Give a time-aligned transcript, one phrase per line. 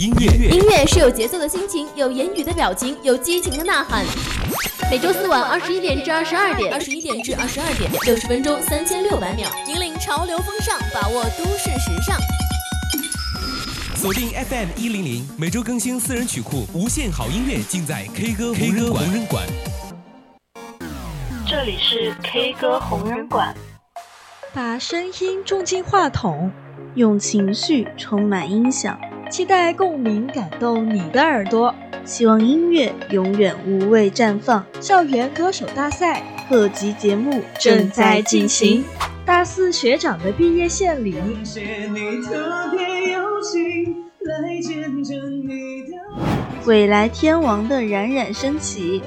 [0.00, 4.02] 音乐，音乐是有节奏的心情，有言语的表情，有激情的呐喊。
[4.90, 12.18] 每周四晚二十一点至二十二点，二十一点至二十二点，六十分钟三千六百秒，引领潮流风尚，把握都市时尚。
[13.94, 19.46] 锁定 FM 一零零，每周更新私人曲库，无限好音乐尽在 K 歌 K 歌红人馆。
[21.46, 23.54] 这里是 K 歌红人馆，
[24.54, 26.50] 把声音种进话筒，
[26.94, 28.98] 用情绪充满音响，
[29.30, 31.74] 期待共鸣感动你的耳朵。
[32.04, 34.64] 希望音乐永远无畏绽放。
[34.80, 38.84] 校园歌手大赛特辑节目正在进行，
[39.24, 41.14] 大四学长的毕业献礼。
[46.66, 49.00] 未来天王的冉冉升起。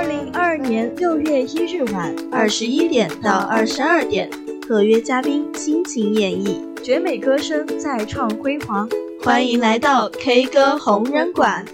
[0.00, 4.30] 二零二二年六月一日晚二十一点到二十二点，
[4.62, 8.88] 特约嘉宾倾情演绎，绝美歌声再创辉煌。
[9.22, 11.66] 欢迎来到 K 歌红人馆。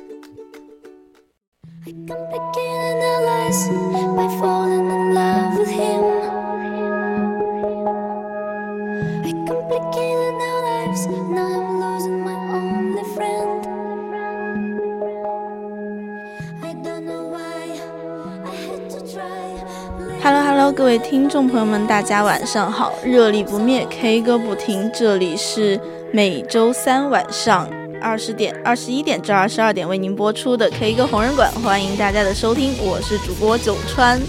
[20.29, 22.93] Hello Hello，各位听众朋友们，大家晚上好！
[23.05, 25.81] 热力不灭，K 歌不停，这里是
[26.13, 27.71] 每周三晚上
[28.03, 34.21] 二十点、二十一点至二十二点为您播出的 K 歌红人馆，欢迎大家的收听，我是主播九川。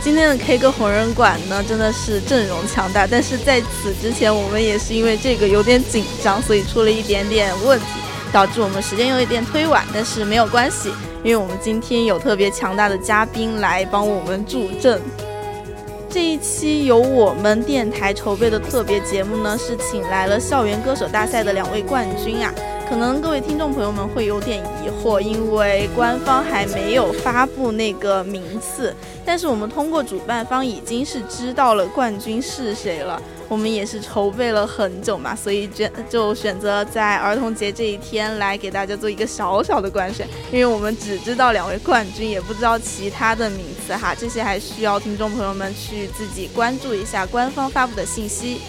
[0.00, 7.84] 今天的 K 歌红人馆呢，真的是阵容强大，但是在此之前，我们也是因为这个有点紧张，所以出了一点点问题，
[8.32, 10.88] 导致我们时间有一点推晚，但是没有关系，
[11.22, 14.98] 因为我们今天有特别强大的嘉宾来帮我们助阵。
[16.08, 22.52] 这一期由我们电台筹备的特别节目呢，是请来了校园歌手大赛的两位冠军啊。
[22.88, 28.94] 可能各位听众朋友们会有点疑惑，因为官方还没有发布那个名次，
[29.24, 33.20] 但是我们通过主办方已经是知道了冠军是谁了。
[33.48, 48.60] 我们也是筹备了很久嘛，所以就就选择在儿童节这一天来给大家做一个小小的官宣，因为我们只知道两位冠军，也不知道其他的名次哈，这些还需要听众朋友们去自己关注一下官方发布的信息。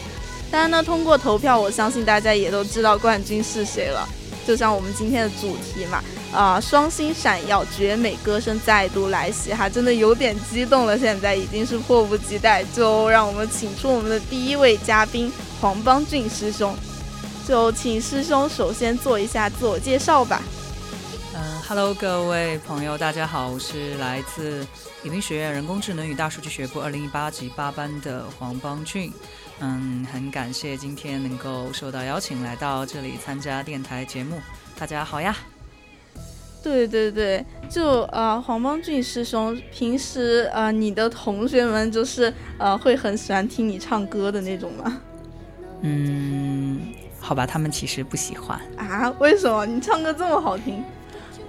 [0.52, 4.08] 当然呢，通过投票，我相信大家也都知道冠军是谁了。
[4.46, 6.02] 就像我们今天的主题嘛，
[6.34, 10.98] 啊，双星闪耀，绝美歌声再度来袭哈，真的有点激动了。
[10.98, 16.76] 现在已经是迫不及待，就让我们请出我们的第一位嘉宾黄邦俊师兄。
[17.48, 20.42] 就请师兄首先做一下自我介绍吧。
[21.34, 24.68] 嗯哈喽，各位朋友，大家好，我是来自
[25.04, 29.12] 宜宾学院人工智能与大数据学部二零一八级八班的黄邦俊。
[29.60, 34.42] 嗯，很感谢今天能够受到邀请来到这里参加电台节目。
[34.78, 35.36] 大家好呀！
[36.68, 45.02] 对对对，就呃黄邦俊师兄，平时呃你的同学们就是呃会很喜欢听你唱歌的那种吗？
[45.82, 46.80] 嗯，
[47.20, 49.10] 好吧，他们其实不喜欢啊？
[49.20, 49.66] 为什么？
[49.66, 50.84] 你唱歌这么好听？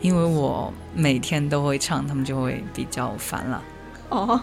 [0.01, 3.62] 因为我每天都会唱，他们就会比较烦了。
[4.11, 4.41] 哦。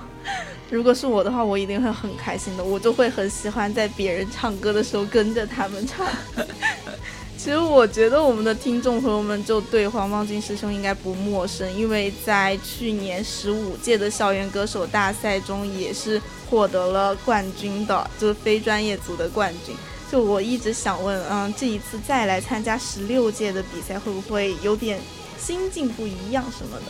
[0.72, 2.64] 如果是我的话，我一定会很开心的。
[2.64, 6.06] 我就会很喜欢在别人唱歌的时候跟着他们唱。
[7.46, 16.20] 其实我觉得我们的听众朋友们就对黄邦俊师兄应该不陌生，因为在去年十五届的校园歌手大赛中也是
[16.50, 19.76] 获得了冠军的，就是非专业组的冠军。
[20.12, 25.00] 就我一直想问，嗯，这一次再来参加十六届的比赛，会不会有点
[25.38, 26.86] 心境不一样什么的？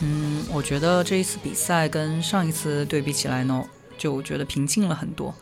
[0.00, 3.64] 嗯，我觉得这一次比赛跟上一次对比起来呢，
[3.96, 5.32] 就觉得平静了很多，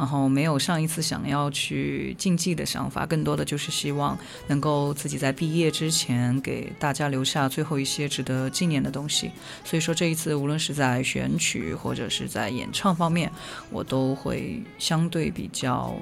[0.00, 9.30] 然后没有上一次想要去竞技的想法，更多的就是希望能够自己在毕业之前给大家留下最后一些值得纪念的东西。
[9.62, 13.30] 所以说这一次无论是在选曲或者是在演唱方面，
[13.70, 15.94] 我都会相对比较。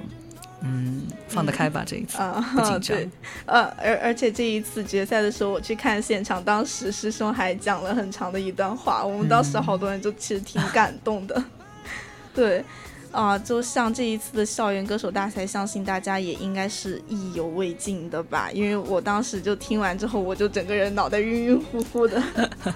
[0.61, 2.17] 嗯，放得开吧，这一次
[2.55, 2.97] 不 紧张。
[3.45, 11.43] 呃，而而且这一次决赛的时候，我去看现场，当时师兄还讲了很长的一段话，我们当时好多人就其实挺感动的。
[12.35, 12.63] 对，
[13.11, 18.49] 啊，就像这一次的校园歌手大赛，相信大家也应该是意犹未尽的吧？
[18.53, 22.21] 因为我当时就听完之后，我就整个人脑袋晕晕乎乎的，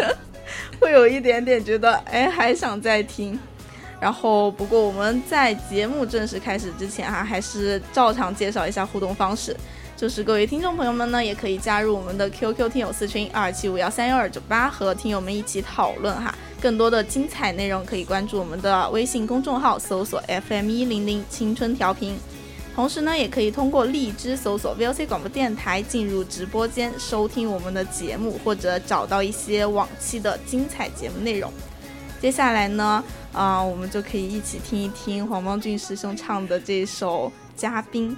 [0.81, 3.37] 会有一点点觉得，哎，还想再听。
[3.99, 9.55] 然后，不过我们在节目正式开始之前哈，还是照常介绍一下互动方式。
[9.95, 16.35] 就是各位听众朋友们呢，也可以加入我们的 QQ 听友四群二七五幺三幺二九八，和听友们一起讨论哈。
[16.63, 22.15] 更多的精彩内容可以关注我们的微信公众号，搜索 FM 一零零青春调频。
[22.73, 31.51] 同时呢，也可以通过荔枝搜索 VOC 广播电台进入直播间收听我们的节目，或者找到一些往期的精彩节目内容。
[32.21, 37.27] 接下来呢，啊，我们就可以一起听一听黄邦俊师兄唱的这首
[37.57, 38.11] 《嘉宾》。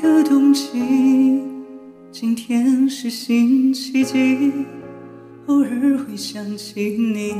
[0.00, 1.42] 个冬季？
[2.10, 4.52] 今天是星期几？
[5.46, 7.34] 偶尔会想起你。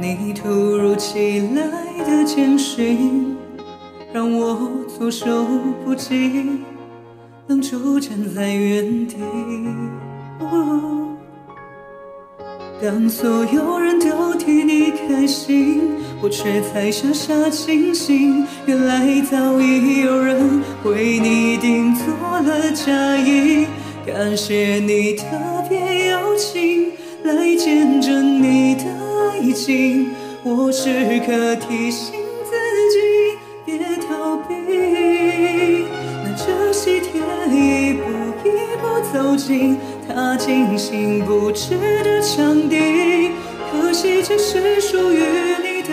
[0.00, 3.36] 你突如其来的简讯，
[4.12, 5.46] 让我措手
[5.84, 6.60] 不及，
[7.48, 9.16] 愣住站在原地。
[12.80, 15.80] 当所有人都替你开心，
[16.20, 22.04] 我却才傻傻清醒，原来早已有人为你订做
[22.40, 23.66] 了嫁衣。
[24.04, 25.24] 感谢你特
[25.68, 26.92] 别邀请
[27.22, 28.84] 来见证你的
[29.30, 30.10] 爱情，
[30.42, 30.88] 我时
[31.24, 32.50] 刻提醒自
[32.90, 33.78] 己别
[34.08, 34.54] 逃避。
[36.24, 38.02] 拿着喜帖一步
[38.44, 38.48] 一
[38.80, 39.76] 步走进。
[40.08, 43.30] 他精心布置的场地，
[43.70, 45.22] 可惜这是属于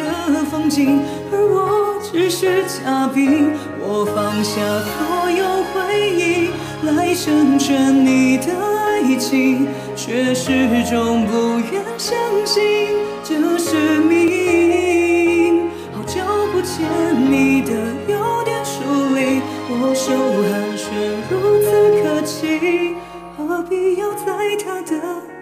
[0.04, 1.00] 的风景，
[1.32, 3.52] 而我只是嘉宾。
[3.80, 5.76] 我放下所有回
[6.10, 6.50] 忆，
[6.86, 12.90] 来成全你的爱情，却始终不愿相信
[13.24, 15.70] 这是命。
[15.94, 16.22] 好久
[16.52, 16.86] 不见，
[17.30, 17.72] 你的
[18.08, 18.82] 有点疏
[19.16, 20.12] 离，我手
[20.50, 20.86] 寒暄
[21.30, 21.68] 如此
[22.02, 22.96] 客气。
[23.38, 24.26] 何必要在
[24.64, 24.92] 他的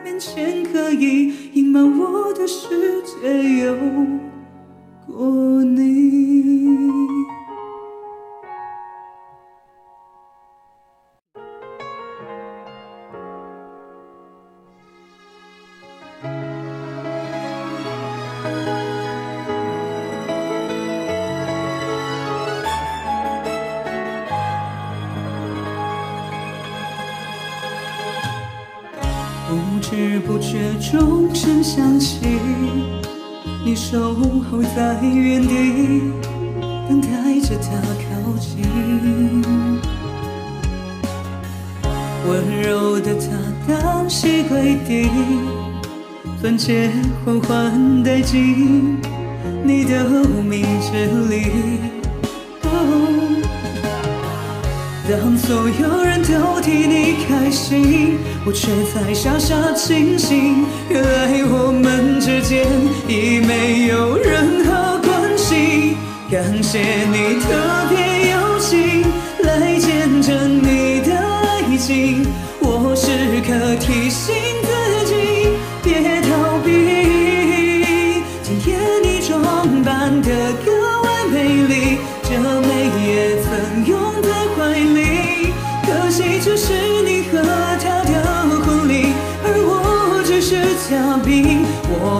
[0.03, 3.75] 面前刻意隐瞒我的世界有
[5.07, 5.94] 过你？
[29.50, 32.39] 不知不觉钟声响起，
[33.73, 36.03] 你守候在原地，
[36.87, 38.61] 等待着他靠近。
[42.29, 43.25] 温柔的他
[43.67, 45.09] 单膝跪地，
[46.39, 46.91] 钻戒
[47.25, 48.99] 缓缓戴进
[49.63, 51.92] 你的无名指里。
[55.05, 62.65] 当所有人都替你开心，我却在傻傻清醒，原来我们之间
[63.07, 65.98] 已没有任何关系。
[66.31, 67.48] 感谢你特
[67.89, 69.03] 别邀请
[69.43, 72.25] 来见证你的爱情，
[72.62, 73.12] 我时
[73.45, 74.33] 刻提醒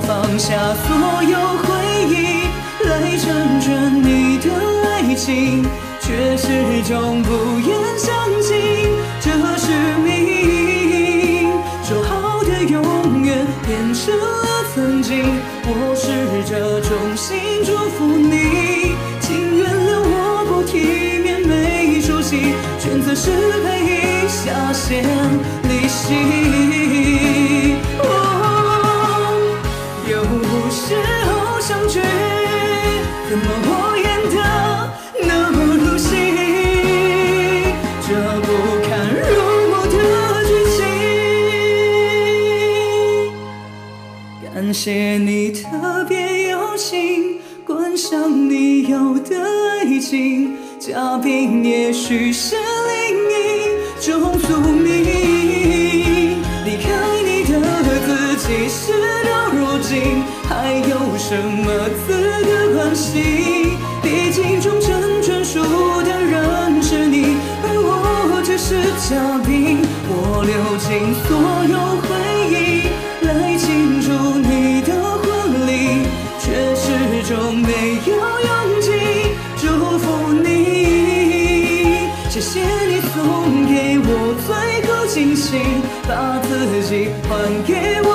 [0.06, 1.68] 放下所有回
[2.10, 2.12] 忆，
[2.86, 4.50] 来成全你的
[4.86, 5.64] 爱情，
[6.02, 6.48] 却始
[6.84, 7.30] 终不
[7.60, 8.54] 愿相信
[9.22, 9.72] 这是
[10.04, 11.52] 命。
[11.84, 15.24] 说好的永远变成了曾经，
[15.66, 23.32] 我试着衷心祝福你，请原谅我不体面没出息，选择失
[23.64, 25.04] 陪一下先
[25.64, 26.73] 离席。
[44.84, 49.42] 谢你特别邀请，观赏你有的
[49.80, 55.06] 爱情，嘉宾也许是另一种宿命。
[56.66, 56.92] 离开
[57.24, 57.54] 你的
[58.06, 58.92] 自己，事
[59.24, 61.64] 到如今还有什么
[62.06, 62.12] 资
[62.44, 63.78] 格关心？
[64.02, 65.62] 毕竟终成眷属
[66.04, 68.76] 的人是你，而我只是
[69.08, 69.53] 嘉宾。
[87.34, 88.13] 还给我。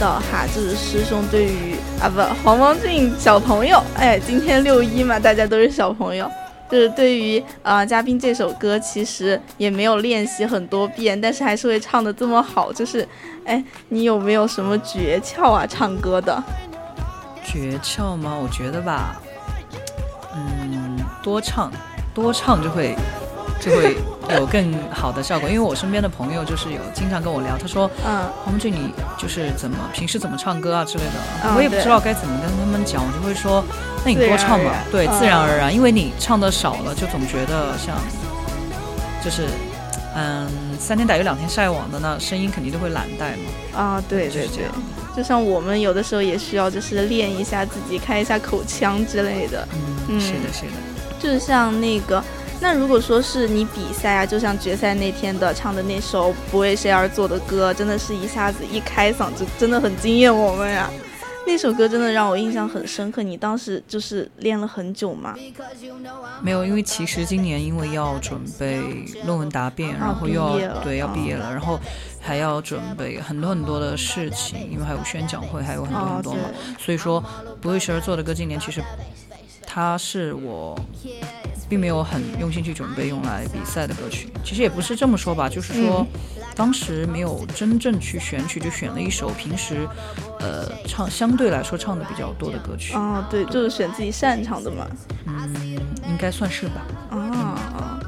[0.00, 6.30] 到哈，就是师兄对于啊不黄方俊小朋友，哎，今天六一嘛，大家都是小朋友，
[6.70, 13.06] 就是对于啊、嘉宾这首歌其实也没有练习很多遍，但是还是会唱的这么好，就是
[13.44, 15.66] 哎，你有没有什么诀窍啊？
[15.66, 16.42] 唱歌的？
[17.44, 18.36] 诀窍吗？
[18.40, 19.20] 我觉得吧，
[20.34, 21.70] 嗯，多唱，
[22.12, 22.96] 多唱就会
[23.60, 23.96] 就会
[24.30, 25.48] 有更好的效果。
[25.48, 31.12] 因为我身边的朋友就是有经常跟我聊，他说，嗯，黄俊你就是怎么平时怎么唱歌啊之类的，
[31.44, 33.64] 嗯我也不知道该怎么跟他们讲，我就会说，
[34.04, 37.96] 那你多唱嘛自然而然，对，嗯自然而然，因为你唱的少了，就总觉得像
[39.24, 39.46] 就是。
[40.16, 40.46] 嗯，
[40.78, 43.50] 三天打鱼两天晒网的那声音肯定都会懒怠嘛。
[43.76, 44.66] 啊，对对对
[45.16, 49.66] 就像我们有的时候也需要就是练一下自己，开一下口腔之类的。
[49.72, 50.72] 嗯，嗯是的，是的。
[51.18, 52.22] 就是像那个，
[52.64, 60.90] 那如果说是你比赛啊，就像决赛那天的唱的那首《不为谁而作的歌》，真的是一下子一开嗓就真的很惊艳我们呀。
[61.46, 63.22] 那首歌真的让我印象很深刻。
[63.22, 65.34] 你当时就是练了很久吗？
[66.40, 68.80] 没有，因为其实今年因为要准备
[69.26, 71.78] 论文答辩，然后又要对要哦毕业了，然后
[72.18, 76.40] 还要准备很多很多的事情，因为还有宣讲会，还有很多哦很多嘛。
[76.48, 77.22] 对所以说，
[77.60, 78.82] 不为谁而作的歌，今年其实
[79.66, 80.74] 它是我
[81.68, 84.28] 并没有很用心去准备用来比赛的歌曲。
[84.44, 86.06] 其实也不是这么说吧，就是说。
[86.12, 86.20] 嗯
[86.56, 89.88] 当时没有真正去选曲，就选了一首平时，
[90.38, 92.94] 呃，唱相对来说唱的比较多的歌曲。
[92.94, 94.86] 哦，对，就是选自己擅长的嘛。
[95.26, 95.52] 嗯，
[96.08, 96.86] 应该算是吧。
[97.10, 97.18] 啊
[97.74, 98.00] 啊，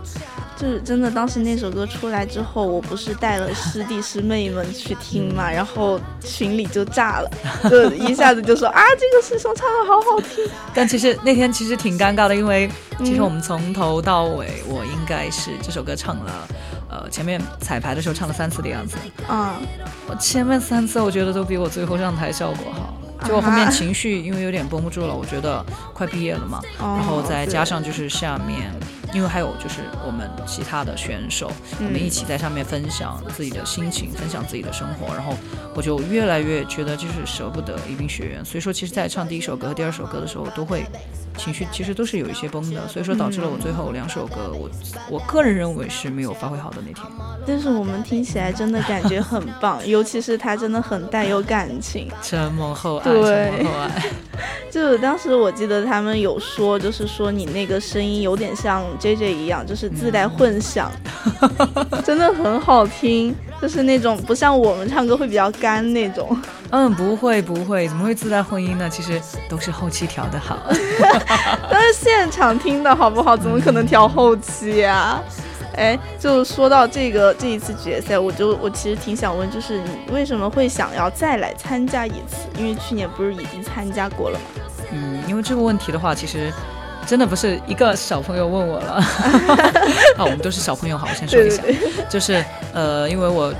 [0.56, 7.30] 就是真的，当时那首歌出来之后，我不是带了师弟师妹们去听嘛，然后群里就炸了，
[7.68, 10.44] 就一下子就说啊，这个师兄唱的好好听。
[10.74, 16.48] 但其实那天其实挺尴尬的，因为其实嗯我们从头到尾，我应该是这首歌唱了，
[16.88, 18.96] 呃，前面彩排的时候唱了三次的样子。
[19.28, 19.60] 啊，
[20.08, 22.94] 我前面三次我觉得都比我最后上台效果好。
[23.24, 28.70] 结果后面情绪因为有点绷不住了，我觉得快毕业了嘛，哦然后再加上就是下面，
[29.12, 35.32] 因为还有就是我们其他的选手，我们一起在上面分享自己的心情，分享自己的生活，然后
[35.74, 40.84] 我就越来越觉得就是舍不得宜宾学院，所以说其实在唱第一首歌和第二首歌的时候都会
[41.38, 44.70] 情绪其实都是有一些崩的，所以说导致了我最后两首歌我
[45.10, 47.04] 我个人认为是没有发挥好的那天。
[47.46, 52.10] 但是我们听起来真的感觉很棒，尤其是他真的很带有感情。
[52.22, 54.06] 承蒙厚爱，对承蒙厚爱。
[54.68, 60.90] 就是当时我记得他们有说，就是说你那个声音有点像 J J 一样，就是自带混响，
[62.04, 66.36] 真的很好听，就是那种不像我们唱歌会比较干那种。
[66.70, 68.88] 嗯，不会不会，怎么会自带混音呢？
[68.90, 70.58] 其实都是后期调的好。
[71.70, 73.36] 但是现场听的好不好？
[73.36, 75.22] 怎么可能调后期呀、
[75.76, 82.48] 哎，就说到这个这一次决赛，我就我其实挺想问，就是你为什么会想要再来参加一次？
[82.58, 84.44] 因为去年不是已经参加过了吗？
[84.92, 86.52] 嗯，因为这个问题的话，其实
[87.06, 88.94] 真的不是一个小朋友问我了。
[90.18, 92.44] 啊，我们都是小朋友，好，我先说一下，对对对，就是
[92.74, 93.52] 呃，因为我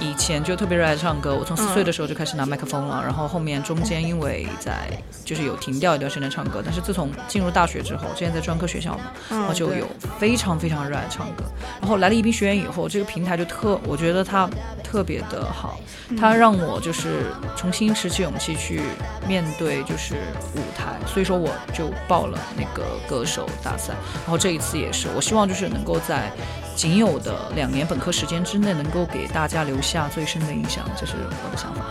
[0.00, 1.74] 以前就特别热爱唱歌，我从四嗯。
[1.74, 4.88] 岁的时候就开始拿麦克风了，然后后面中间因为在
[5.24, 9.86] 就是有停掉一段时间唱歌，但是自从进入大学之后，之前在专科学校嘛，嗯然后就有
[10.18, 11.44] 非常非常热爱唱歌，
[11.80, 14.48] 然后来了宜宾学院以后，这个平台就特，我觉得它
[14.82, 15.78] 特别的好，
[16.18, 18.80] 它让我就是重新拾起勇气去
[19.26, 20.14] 面对就是
[20.54, 26.30] 舞台，所以说我就报了那个歌手大赛，然后这一次也是，我希望就是能够在
[26.74, 31.14] 仅有的两年本科时间之内，能够给大家留下最深的印象，这是
[31.44, 31.82] 我的想法。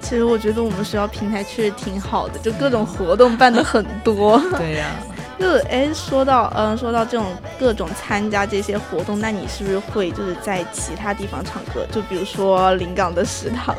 [0.00, 4.38] 其实我觉得我们学校平台确实挺好的，就各种活动办的很多。
[4.58, 4.86] 对呀、
[5.40, 7.26] 就哎，说到嗯，说到这种
[7.58, 11.86] 各种参加这些活动，那你是不是会就是在其他地方唱歌？
[11.90, 13.74] 就比如说临港的食堂。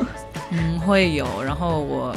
[0.50, 1.26] 嗯，会有。
[1.44, 2.14] 然后我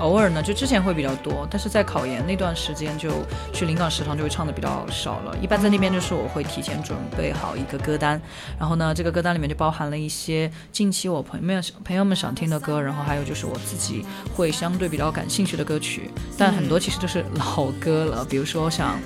[0.00, 3.10] 偶尔呢，就之前会比较多，但是在考研那段时间就
[3.52, 5.36] 去临港食堂就会唱的比较少了。
[5.40, 8.20] 一般在那边就是我会提前准备好一个歌单，
[8.58, 14.04] 然后呢，这个歌单里面就包含了一些近期我朋友们朋友们想听的歌，然后还有就是我自己
[14.34, 18.98] 会相对比较感兴趣的歌曲，但很多其实都是老歌了，比如说像。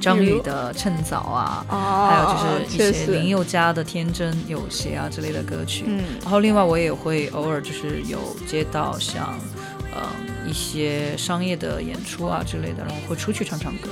[0.00, 5.84] 张宇的《趁早》啊，哦还有就是一些林宥嘉的《天真有邪》啊之类的歌曲。
[5.86, 9.38] 嗯然后另外我也会偶尔就是有接到像，
[10.00, 10.06] 呃
[10.46, 13.88] 一些商业的演出啊之类的，然后会出去唱唱歌。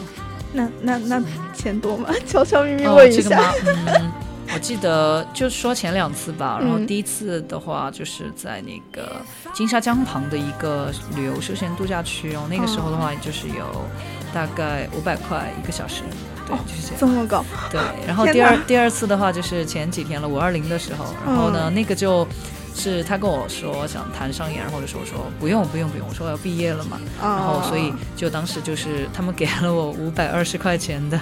[0.52, 1.22] 那那那
[1.54, 2.08] 钱多吗？
[2.26, 3.52] 悄悄咪咪哦，问一下。
[3.52, 3.92] 这个？
[3.98, 4.12] 嗯，
[4.54, 9.20] 我记得就说前两次吧， 然后嗯第一次的话就是在那个
[9.52, 13.84] 金沙江旁的一个旅游休闲度假区，然后那个时候的话就是有
[14.32, 16.02] 大概五百块一个小时。
[16.46, 16.98] 对，就是这样。
[17.00, 22.26] 这么高，对，然后第二第二次的话就是前几天了，五二零的时候，然后呢，嗯那个就
[22.74, 31.18] 是他跟我说想谈商演，然后我就说我说不用不用不用，我说我要毕业了嘛，然后所以就当时就是他们给了我五百二十块钱的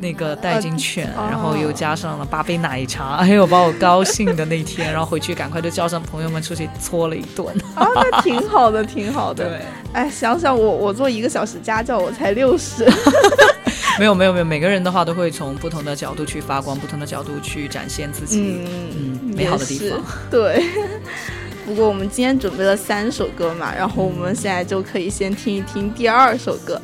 [0.00, 7.46] 那个代金券，哦然后又加上了八杯奶茶，哎呦把我高兴的那天，然后回去赶快就叫上朋友们出去搓了一顿。
[7.74, 9.44] 啊，那挺好的，挺好的。
[9.48, 9.60] 对，
[9.92, 12.84] 哎，想想我我做一个小时家教，我才六十。
[13.98, 20.00] 没有没有没有，每个人的话都会从不同的角度去发光，不同的角度去展现自己嗯美好的地方。
[20.30, 20.64] 对。
[21.66, 26.78] 不过我们今天准备了三首歌嘛，然后我们现在就可以先听一听第二首歌。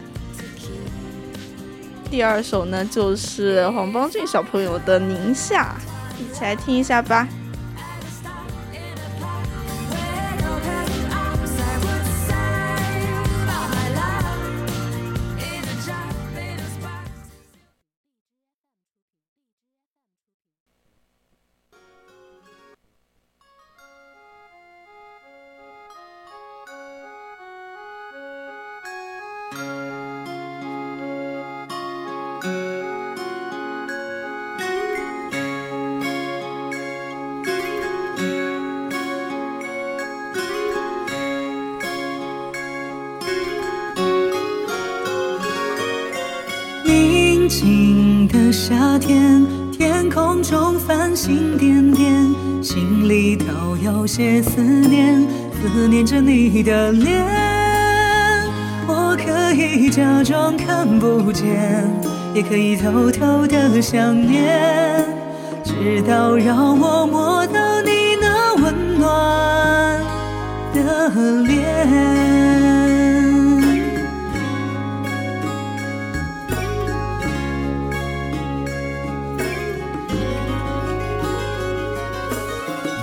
[2.10, 5.76] 第二首呢就是黄邦俊小朋友的《宁夏》，
[6.18, 7.28] 一起来听一下吧。
[29.52, 29.58] 宁
[47.48, 52.32] 静的夏天，天空中繁星点点，
[52.62, 55.20] 心里头有些思念，
[55.60, 57.49] 思念着你的脸。
[59.60, 61.84] 我可以假装看不见，
[62.32, 65.04] 也可以偷偷的想念，
[65.62, 70.00] 直到让我摸到你那温暖
[70.72, 71.10] 的
[71.42, 71.76] 脸。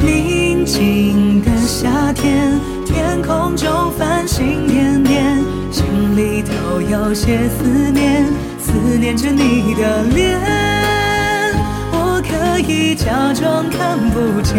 [0.01, 4.76] 宁静的夏天，天空中繁星点，
[6.77, 8.23] 我有些思念，
[8.59, 10.39] 思念着你的脸。
[11.91, 14.53] 我可以假装看不见，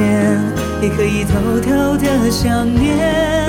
[0.83, 3.47] 也可以偷偷的想念，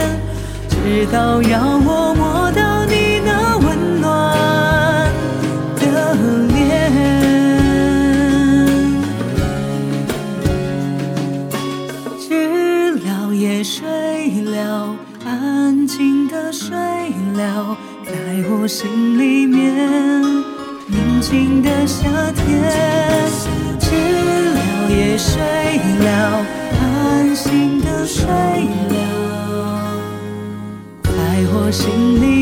[0.69, 2.51] 直到让我摸
[18.69, 19.75] 心里面。
[20.86, 22.62] 宁静的夏天，
[23.79, 26.45] 知了也睡了，
[26.79, 28.95] 安心的睡了，
[31.01, 31.10] 在
[31.51, 32.38] 我心里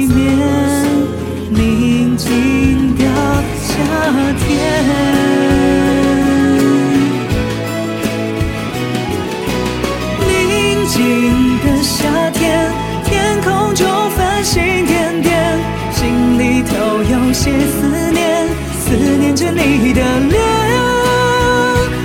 [19.58, 20.38] 你的脸。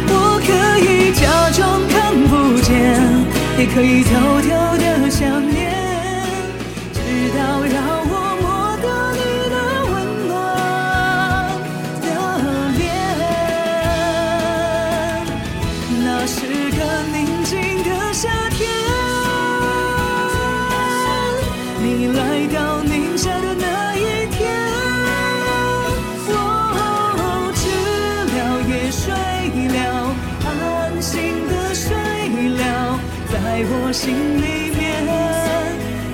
[0.09, 2.73] 我可以假装看不见，
[3.59, 4.32] 也可以偷
[33.53, 35.05] 在我心里面，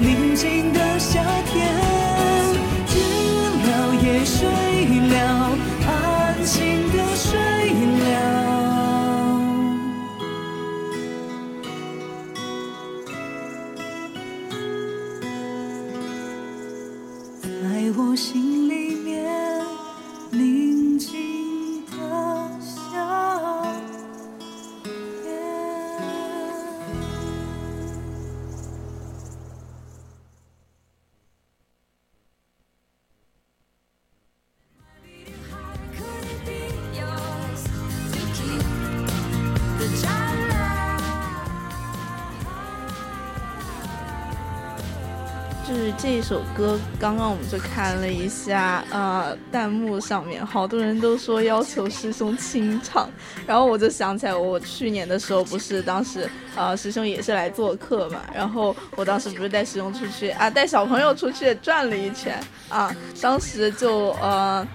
[0.01, 1.88] 宁静的夏天，
[46.59, 53.09] 这一首歌，刚刚我们就看了一下，呃，弹幕上面好多人都说要求师兄清唱，
[53.47, 64.67] 然后我就想起来，我去年的时候不是当时呃师兄也是来做客嘛，然后我当时不是带师兄出去啊，带小朋友出去转了一圈啊，当时就呃。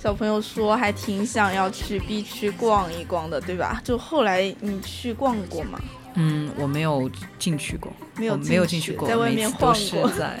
[0.00, 3.80] 小朋友说还挺想要去 B 区逛一逛的，对吧？
[3.82, 5.80] 就后来你去逛过吗？
[6.14, 10.38] 嗯，我没有进去过，没有没有进去过，在外面晃过在，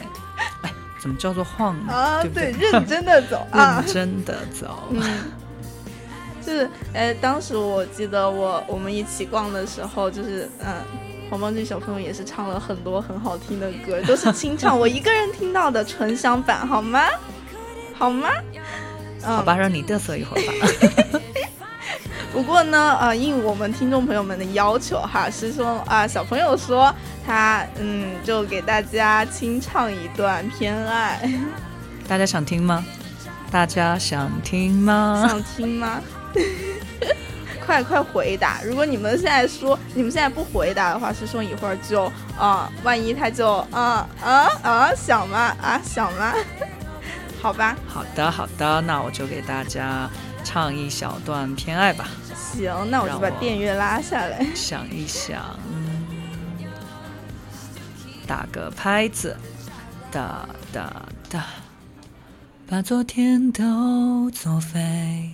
[0.62, 1.92] 哎，怎么叫做晃呢？
[1.92, 2.52] 啊，对？
[2.58, 4.88] 认真的走 啊认，真的走。
[4.90, 5.00] 嗯，
[6.44, 10.74] 就是，哎，当时我记得我我们一起逛的时候，就是，嗯，
[11.30, 17.00] 黄邦俊小朋友也是唱了很多很好听的歌，都是清唱，我一个人听到的纯享版，好吗？
[17.94, 18.28] 好吗？
[19.24, 21.20] 嗯，好吧，让你嘚瑟一会儿吧。
[22.32, 26.94] 不过呢，呃，应我们听众朋友们的要求哈，师兄啊、小朋友说
[27.26, 31.20] 他嗯，就给大家清唱一段《偏爱》，
[32.08, 32.84] 大家想听吗？
[33.50, 35.24] 大家想听吗？
[35.26, 36.00] 想听吗？
[37.64, 38.60] 快快回答！
[38.64, 45.54] 如果你们现在说你们现在不回答的话，师兄一会儿就啊、万一他就啊啊啊想吗？
[45.60, 46.32] 啊想吗？
[47.40, 50.08] 好吧，好的，好的，那我就给大家
[50.50, 52.08] 唱一小段《偏爱》吧。
[52.34, 54.46] 行，那我就把电乐拉下来。
[54.54, 56.06] 想一想，嗯，
[58.26, 59.36] 打个拍子，
[60.10, 61.44] 哒哒哒，
[62.66, 65.32] 把昨天都作废。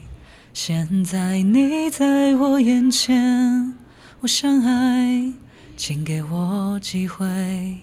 [0.53, 3.73] 现在你在我眼前，
[4.19, 5.33] 我想爱，
[5.77, 7.79] 请给我机会。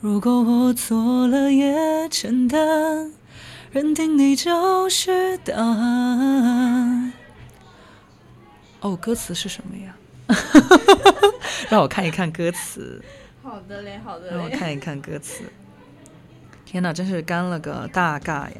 [0.00, 3.12] 如果我错了也承担，
[3.72, 7.12] 认定你就是答案。
[8.80, 9.94] 哦，歌词是什么呀？
[11.70, 13.00] 让我看一看歌词，
[13.44, 14.36] 好的嘞，好的嘞。
[14.36, 15.44] 让我看一看歌词。
[16.66, 18.56] 天哪，真是干了个大尬呀！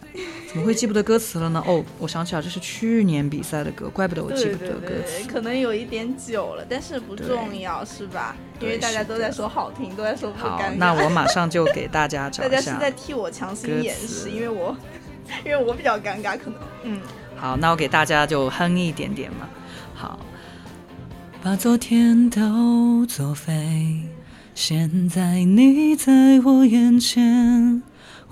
[0.49, 1.63] 怎么会记不得歌词了呢？
[1.67, 5.29] 哦，我想起来，这是去年比赛的歌，怪不得我记不得歌对对，词。
[5.29, 8.37] 可能有一点久了，但是不重要，是吧？
[8.61, 12.59] 因为大家都在说好听，都在说不好尴尬。，那我马上就给大家找大一下。
[12.63, 14.77] 家是在替我强行歌掩词饰，因为我
[15.45, 17.01] 因为我比较尴尬，可能嗯。
[17.37, 19.49] 好，那我给大家就哼一点点嘛。
[19.95, 20.19] 好，
[21.43, 24.03] 把昨天都作废，
[24.55, 27.83] 现在你在我眼前，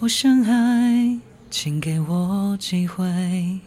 [0.00, 1.18] 我想爱，
[1.50, 3.60] 请给我机会。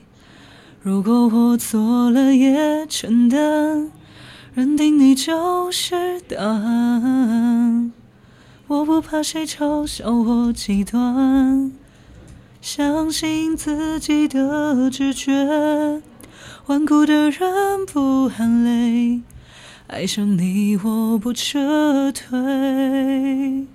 [0.81, 3.91] 如果我错了也承担，
[4.53, 7.91] 认定你就是答案。
[8.67, 11.71] 我不怕谁嘲笑我极端。
[12.61, 15.31] 相信自己的直觉，
[16.67, 19.21] 顽固的人不喊累，
[19.87, 23.67] 爱上你我不撤退。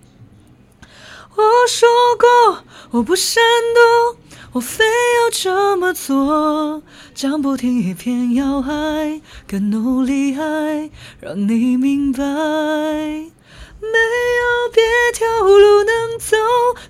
[1.35, 3.43] 我说过我不闪
[3.75, 4.17] 躲，
[4.53, 6.81] 我非要这么做，
[7.13, 12.23] 讲不听也偏要爱，更努力爱，让你明白。
[13.81, 16.37] 没有别条路能走，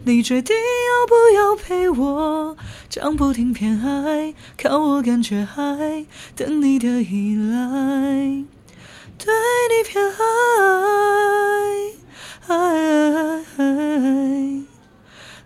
[0.04, 2.56] 你决定要不要陪我？
[2.88, 8.44] 讲不听偏爱，靠我感觉爱，等你的依赖，
[9.18, 9.34] 对
[9.70, 10.16] 你偏爱，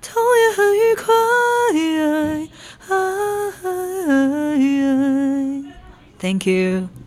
[0.00, 1.14] 痛也很愉快
[6.20, 7.00] ，Thank you。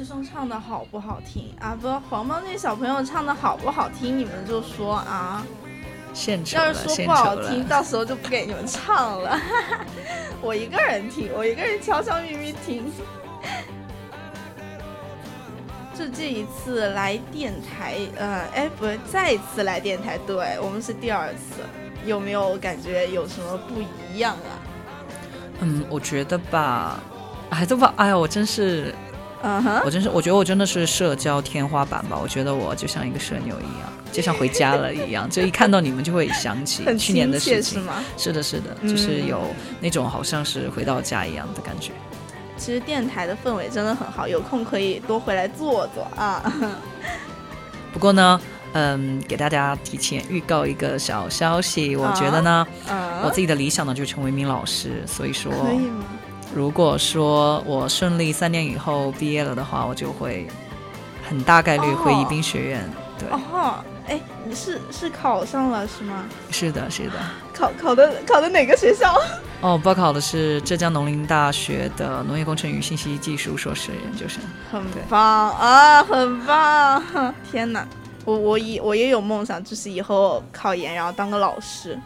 [0.00, 1.76] 师兄唱唱的好不好听啊？
[1.78, 5.44] 不，黄毛那小朋友唱的好不好听，你们就说啊。
[6.14, 9.38] 献丑了，要是说不好听，到时候就不给你们唱了。
[10.40, 12.90] 我一个人听，我一个人悄悄咪咪听。
[15.94, 21.60] 就这一次来电台，呃，哎，不是，再一次来电台，对我们是第二次，
[22.06, 24.56] 有没有感觉有什么不一样啊？
[25.60, 26.98] 嗯，我觉得吧，
[27.50, 28.94] 哎，这吧，哎呀，我真是。
[29.42, 32.18] 嗯哼，我真是，我觉得我真的是社交天花板吧。
[32.22, 37.82] 我觉得我就像一个社牛一样，就像回家了一样，就一看到你们就会想起去年的事情。
[38.18, 39.42] 是的，是的，就是有
[39.80, 41.92] 那种好像是回到家一样的感觉。
[42.58, 46.52] 其实电台的氛围真的很好，有空可以多回来坐坐啊。
[47.90, 48.38] 不过呢，
[48.74, 52.66] 嗯，给大家提前预告一个小消息，我觉得呢，
[53.24, 55.50] 我自己的理想呢就成为一名老师，所以说。
[55.50, 56.04] 可以吗？
[56.54, 60.46] 如果说我顺利三年以后毕业了的话，我就会
[61.28, 62.90] 很大概率回宜宾学院。
[63.18, 63.74] 对，哦，
[64.08, 66.24] 哎，你是是考上了是吗？
[66.50, 67.12] 是的，是的。
[67.54, 69.14] 考考的考的哪个学校？
[69.60, 74.42] 哦，报考的是浙江农林大学的农业工程与信息技术硕士研究生。
[74.72, 77.02] 很棒啊，很棒！
[77.50, 77.86] 天哪，
[78.24, 81.96] 我我也我也有梦想，就是以后考研然后当个老师。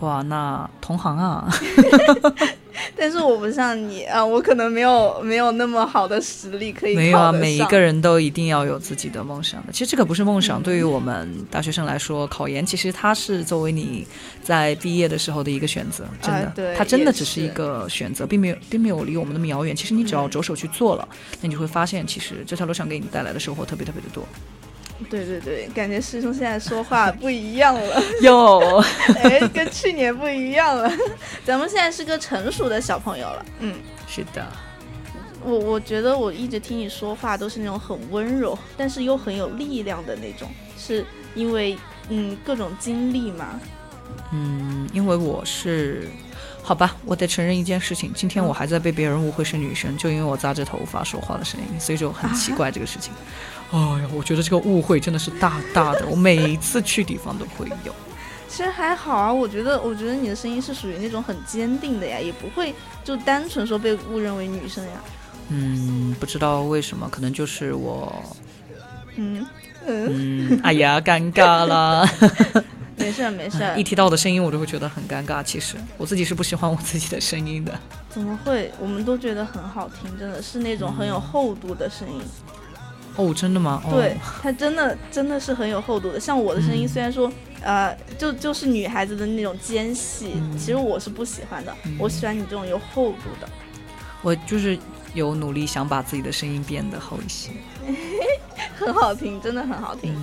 [0.00, 1.48] 哇，那同行啊！
[2.96, 6.96] 但是我不像你啊，我可能没有没有那么好的实力可以。
[6.96, 9.72] 没有啊，每一个人都一定要有自己的梦想的。
[9.72, 14.06] 其实这个不是梦想，对于我们大学生来说，考研其实它是作为你
[14.42, 19.74] 在毕业的时候的一个选择，真的，它真的只是一个选择，并没有并没有离我们那么遥远。
[19.74, 21.08] 其实你只要着手去做了，
[21.40, 24.24] 那你就会发现，其实这条路上给你带来的收获特别特别的多。
[25.08, 28.78] 对对对，感觉师兄现在说话不一样了， 有，
[29.22, 30.90] 哎，跟去年不一样了。
[31.44, 33.74] 咱们现在是个成熟的小朋友了，嗯，
[34.06, 34.46] 是的。
[35.42, 41.78] 我我觉得我一直听你说话都是那种很温柔，但是又很有力量的那种，是因为
[42.10, 43.58] 嗯各种经历嘛？
[44.32, 46.08] 嗯，因为我是。
[46.62, 53.12] 好吧，我得承认一件事情，今天我还在被别人误会是女生，就因为我扎着头发说话的声音，所以就很奇怪这个事情。
[53.72, 57.94] 哎呀，我觉得这个误会真的是大大的，我每一次去地方都会有。
[58.48, 64.92] 其实还好啊，我觉得，我觉得你的声音是属于那种很坚定的呀，也不会就单纯说被误认为女生呀。
[65.48, 68.22] 嗯，不知道为什么，可能就是我。
[69.16, 69.46] 嗯
[69.86, 70.60] 嗯。
[70.64, 72.04] 哎呀，尴尬了。
[72.98, 75.42] 没事没事，一提到我的声音，我就会觉得很尴尬。
[75.42, 77.72] 其实我自己是不喜欢我自己的声音的。
[78.10, 78.70] 怎么会？
[78.78, 82.20] 我们都觉得很好听，真的是那种很有厚度的声音。
[83.16, 83.82] 哦，真的吗？
[83.90, 86.18] 对，它真的真的是很有厚度的。
[86.18, 87.30] 像我的声音，虽然说
[87.62, 91.74] 呃，就就是女孩子的那种尖细，其实我是不喜欢的。
[91.98, 93.48] 我喜欢你这种有厚度的。
[94.22, 94.78] 我就是
[95.14, 97.50] 有努力想把自己的声音变得厚一些。
[98.78, 100.14] 很好听，真的很好听。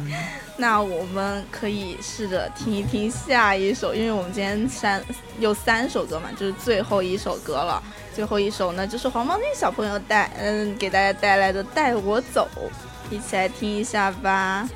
[0.58, 5.04] 那我们可以试着听一听下一首，因为我们今天三
[5.40, 7.82] 有三首歌嘛，就是最后一首歌了。
[8.14, 12.48] 最后一首呢，就是黄毛那小朋友带嗯给大家带来的《带我走》，
[13.16, 14.68] 一起来听一下吧。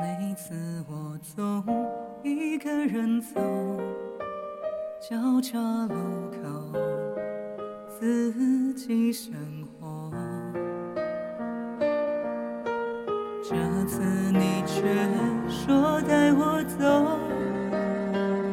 [0.00, 0.54] 每次
[0.88, 1.62] 我总
[2.22, 3.38] 一个人走，
[4.98, 5.58] 交叉
[5.88, 5.94] 路
[6.30, 6.72] 口，
[7.86, 9.34] 自己生
[9.78, 10.10] 活。
[13.42, 13.54] 这
[13.86, 14.00] 次
[14.32, 14.82] 你却
[15.50, 16.80] 说带我走，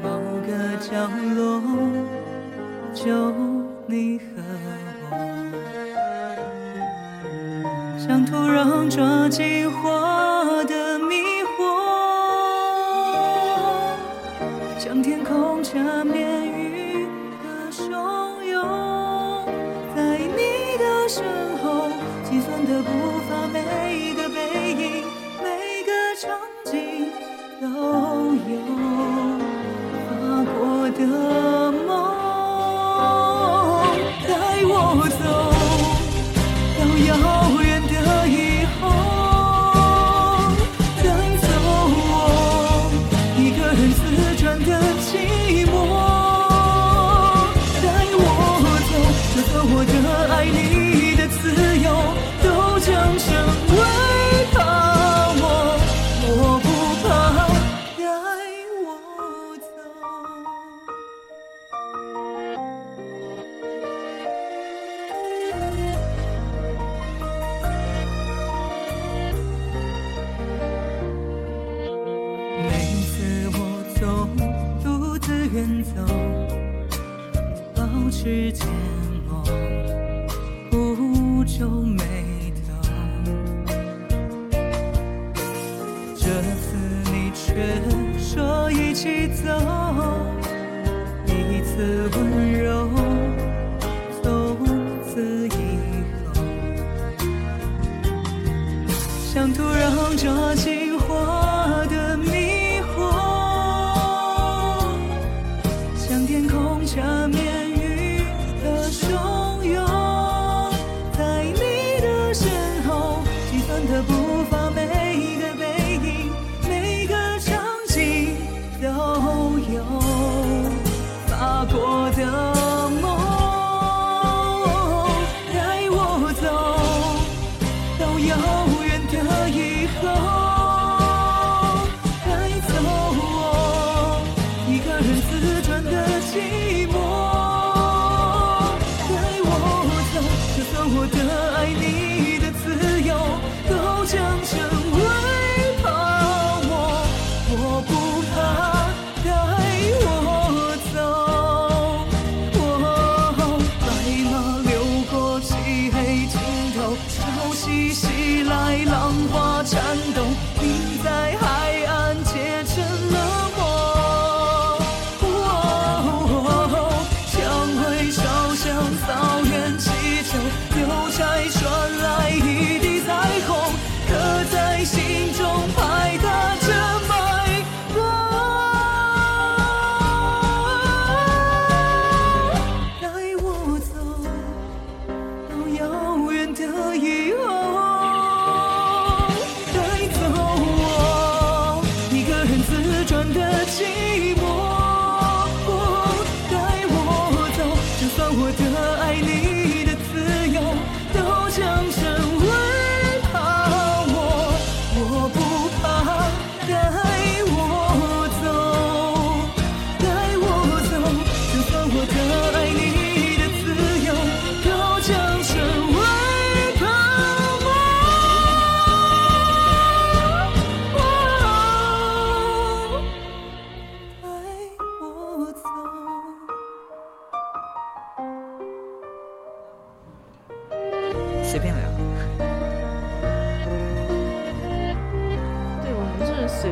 [0.04, 0.10] 某
[0.46, 1.62] 个角落，
[2.94, 3.32] 就
[3.86, 4.26] 你和
[5.04, 5.16] 我，
[7.98, 10.87] 像突然抓紧我的。
[30.98, 31.37] 的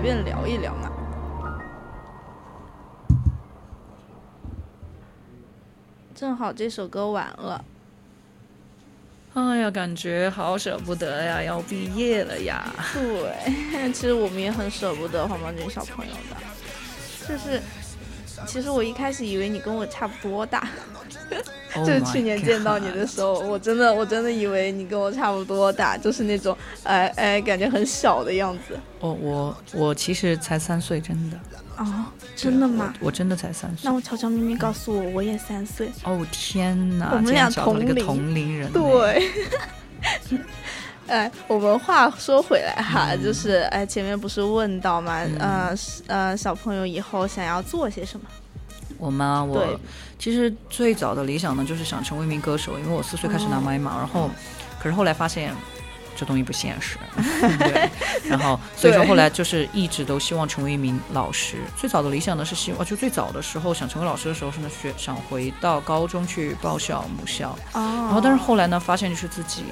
[0.06, 0.92] 便聊一聊嘛。
[6.14, 7.66] 正好这首歌完了，
[9.34, 12.72] 哎呀，感觉好舍不得呀，要毕业了呀。
[12.94, 16.38] 对， 其实我们也很舍不得黄毛君小朋友的，
[17.28, 17.60] 就是，
[18.46, 20.60] 其实我一开始以为你跟我差不多大
[20.94, 20.95] ，Oh
[21.76, 28.80] 就是去年见到你的时候，我真的我真的以为你跟我差不多大，就是那种哎哎感觉很小的样子。
[29.02, 31.38] 哦，我我其实才三岁，真的。
[31.78, 32.06] 哦，
[32.38, 32.94] 真的吗？
[33.02, 33.94] 我真的才三岁那。
[33.94, 35.92] 我悄悄咪咪告诉我，我也三岁。
[36.06, 37.12] 哦天哪！
[37.14, 38.72] 我们俩同龄同龄人。。
[38.72, 39.30] 对。
[41.08, 48.26] 哎，我们话说回来哈，嗯就是哎，前面不是问到嘛，呃是呃，小朋友以后想要做些什么？
[48.98, 49.46] 我吗？
[49.52, 49.80] 对我
[50.18, 54.30] 其实最早的理想呢，就是想成为一名歌手，因为我四岁开始拿麦嘛，然后
[54.80, 55.54] 可是后来发现。
[56.18, 56.98] 这东西不现实，
[57.60, 57.90] 对，
[58.24, 61.58] 然后所以说后来就是一直都希望成为一名老师。
[61.76, 69.66] 最早的理想呢是希望，就最早的时候想成为老师的时候是呢学想回到高中去报效母校，哦，然后但是后来呢发现就是自己，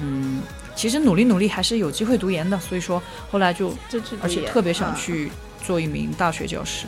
[0.00, 0.42] 嗯，
[0.74, 5.30] 其实努力努力还是有机会读研的，所以说后来就就而且特别想啊去
[5.62, 6.86] 做一名大学教师，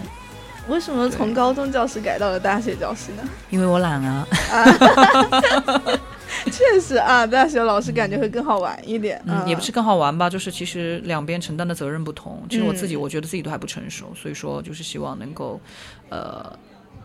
[0.68, 3.22] 为什么从高中教师改到了大学教师呢？
[3.50, 4.26] 因为我懒啊。
[6.52, 9.20] 确实啊，大学老师感觉会更好玩一点。
[9.26, 12.42] 嗯，也不是更好玩吧，就是其实两边承担的责任不同。
[12.48, 15.60] 其实我自己，我觉得自己都还不成熟，所以说就是希望能够，
[16.10, 16.50] 呃，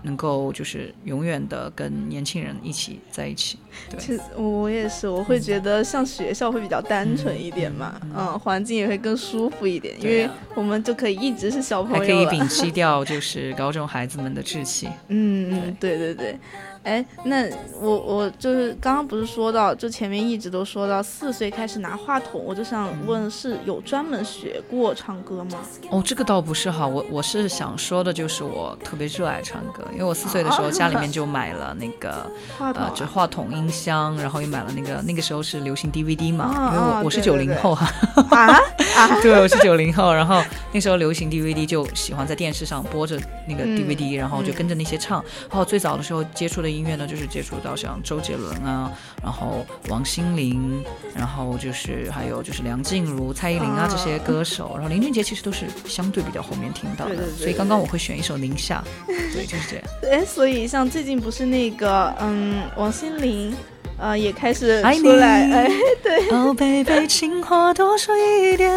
[0.04, 3.58] 能够就是永远的跟年轻人一起在一起。
[3.90, 12.26] 对，其实我也是，我会觉得像学校会比较单纯一点嘛，嗯，环境也会更舒服一点，因为我们就可以一直是小朋友还可以。
[12.40, 14.88] 摒弃掉 就是高中孩子们的稚气。
[15.08, 16.38] 嗯嗯，对对对。
[16.84, 25.60] 哎，那我我就是刚刚不是说到，就前面一直都说到四岁开始拿话筒，我就想问，是有专门学过唱歌吗？
[25.90, 32.30] 哦，这个倒不是哈，我我是想说的就是我特别热爱唱歌，因为我四岁的时候家里面就买了那个
[32.60, 37.74] 呃，就话筒音箱，然后又买了那个那个时候是流行 DVD 嘛，因为我我是九零后。
[37.80, 37.88] 哈，
[38.32, 38.60] 啊？
[38.98, 43.18] 啊， 对，我是九零后，然后那时候流行 DVD 就喜欢在电视上播着
[43.48, 46.73] 那个 DVD，然后就跟着那些唱，然后最早的时候接触的。
[46.74, 50.84] 音乐呢，就是接触到像周杰伦啊，然后王心凌，
[51.16, 58.84] 然后就是还有就是梁静茹、蔡依林啊这些歌手，然后林俊杰其实都是相对比较后面听到的，所以刚刚我会选一首《宁夏》，
[59.34, 59.86] 对，就是这样。
[60.12, 63.56] 哎，所以像最近不是那个嗯，王心凌。
[63.96, 65.70] 啊，也开始出来，哎，
[66.02, 66.28] 对。
[66.32, 68.70] 哦，贝贝，情话多说一点，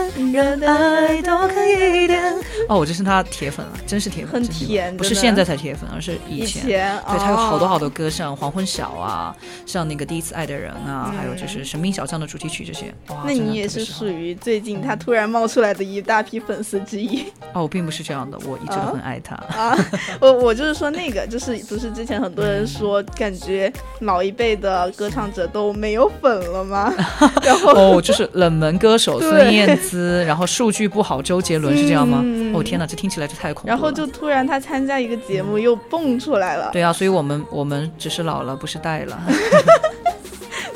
[0.62, 2.22] 爱都可以一点。
[2.68, 6.64] 哦，我这是他铁粉了，真是铁粉，很甜，不是现在才铁粉，而是以前。
[6.66, 12.94] 对他有好多好多歌，像《黄昏晓》啊，像那个《第一次爱的人》啊，还有就是《神兵小将》的主题曲这些。
[13.08, 17.24] 哇，那你也是属于最近他突然冒出来的一大批粉丝之一。
[17.52, 19.34] 哦，我并不是这样的，我一直都很爱他。
[19.34, 19.76] 啊，
[20.20, 25.10] 我我就是说那个，就是不是之前很多人说，感觉老一辈的歌。
[25.16, 26.92] 唱者都没有粉了吗？
[27.42, 32.18] 然后哦，就是冷门歌手孙燕姿，然后数据不好周杰伦是这样吗？
[32.56, 33.74] 哦天哪，这听起来就太恐怖了。
[33.74, 36.70] 然后就突然他参加一个节目又蹦出来了。
[36.72, 39.20] 对啊，所以我们我们只是老了，不是带了。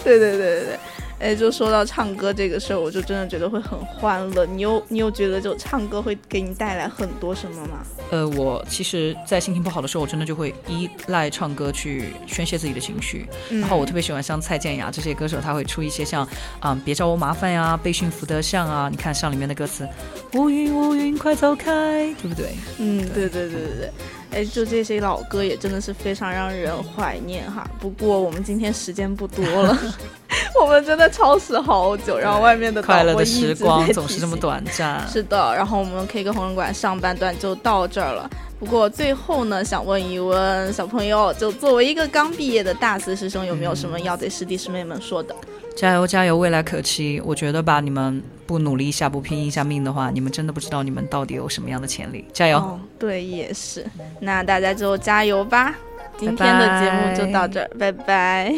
[0.05, 0.79] 对对对对对。
[1.21, 4.47] 哎，就说到唱歌这个事儿，我就真的觉得会很欢乐。
[4.47, 7.83] 你有你有觉得就唱歌会给你带来很多什么吗？
[8.11, 13.29] 呃，我其实，在心情不好的时候，我真的就会依赖唱歌去宣泄自己的情绪。
[13.51, 16.27] 然后我特别喜欢像蔡健雅这些歌手，他会出一些像
[16.59, 18.89] 啊，别找我麻烦呀，被驯服的象啊。
[18.91, 19.87] 你看像里面的歌词，
[20.33, 22.47] 乌云乌云快走开，对不对？
[22.79, 23.93] 嗯，对对对对对。
[24.33, 27.69] 哎，就这些老歌也真的是非常让人怀念哈。
[27.81, 29.77] 不过我们今天时间不多了。
[30.61, 35.07] 我们真的超时好久，然后外面的快乐的时光总是这么短暂。
[35.09, 38.29] 是的，然后我们 K 歌红人馆上半段就到这儿了。
[38.59, 45.35] 不过最后呢，想问一问小朋友，就作为一个刚毕业的大四师兄，有没有什么要对师弟师妹们说的？
[45.77, 47.21] 加油加油，未来可期！
[47.25, 52.27] 我觉得吧，你们不努力一下，不拼一下命的话，你们真的不知道你们到底有什么样的潜力。
[52.33, 52.79] 加油！
[52.99, 53.87] 对，也是。
[54.21, 55.75] 那大家就加油吧！
[56.19, 58.55] 今天的节目就到这儿，拜拜。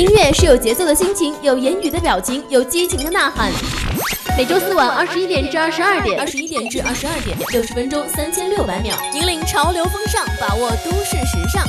[0.00, 3.52] 音乐是有节奏的心情，有言语的表情，有激情的呐喊。
[4.34, 11.62] 每周四晚二十一点至二十二点，二十一点至二十二点，六十分钟三千六百秒，引领潮流风尚，把握都市时尚。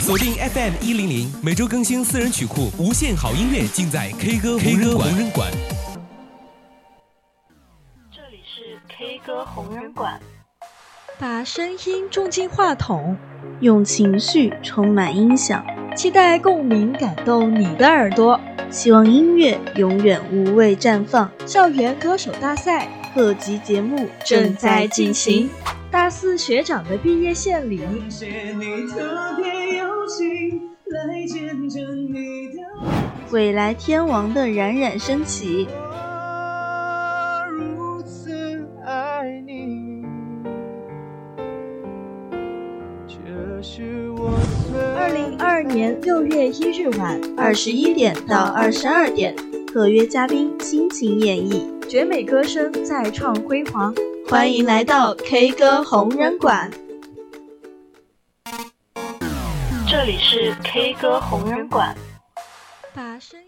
[0.00, 5.52] 锁定 FM 一零零，每周更新私人曲库，无限好音乐尽在 K 歌 K 歌红人馆。
[8.10, 10.18] 这里是 K 歌红人馆，
[11.20, 13.16] 把声音种进话筒，
[13.60, 15.64] 用情绪充满音响。
[15.98, 18.40] 期待共鸣感动你的耳朵，
[18.70, 21.28] 希望音乐永远无畏绽放。
[21.44, 25.50] 校园歌手大赛特辑节目正在进行，
[25.90, 27.80] 大四学长的毕业献礼。
[33.32, 35.66] 未来天王的冉冉升起。
[45.38, 49.34] 二年六月一日晚二十一点到二十二点，
[49.66, 53.94] 特约嘉宾倾情演绎，绝美歌声再创辉煌，
[54.28, 56.70] 欢迎来到 K 歌红人馆。
[59.88, 61.94] 这里是 K 歌红人馆。
[62.92, 63.47] 把声。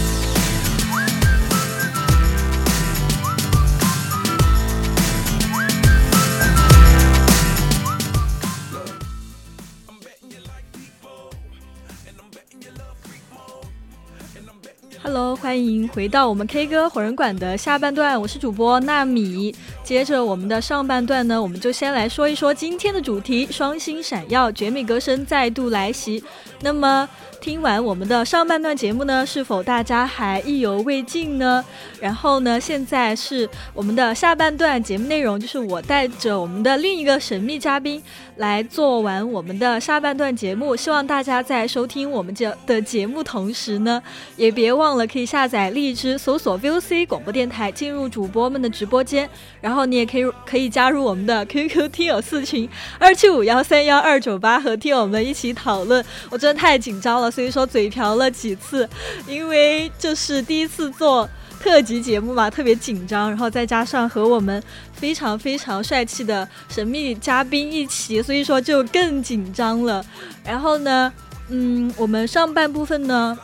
[15.03, 19.53] Hello，欢迎回到我们 K 歌火人馆的下半段，我是主播纳米。
[19.83, 26.23] 接着我们的上半段呢，我们就先来说一说今天的主题：双星闪耀，绝美歌声再度来袭。
[26.61, 27.09] 那么。
[27.41, 31.65] 听完我们的上半段节目呢，是否大家还意犹未尽呢？
[31.99, 38.01] 然后呢，现在是我们的下半段节目内容，就是我带着我们的另一个神秘嘉宾
[38.35, 40.75] 来做完我们的下半段节目。
[40.75, 43.99] 希望大家在收听我们这的节目同时呢，
[44.35, 49.27] 也别忘了可以下载荔枝，搜索 VOC 广播电台，进入主播们的直播间。
[49.59, 52.69] 然后你也可以可以加入我们的 QQ 听友四群
[52.99, 56.05] 二七五幺三幺二九八，和听友们一起讨论。
[56.29, 57.30] 我真的太紧张了。
[57.31, 58.87] 所以说嘴瓢了几次，
[59.25, 61.27] 因为就是第一次做
[61.59, 64.61] 特辑节目嘛，特别紧张，然后再加上和我们
[64.93, 70.03] 非常非常帅气的神秘嘉宾一起，所以说就更紧张了。
[70.43, 71.13] 然后呢，
[71.49, 73.37] 嗯，我们上半部分呢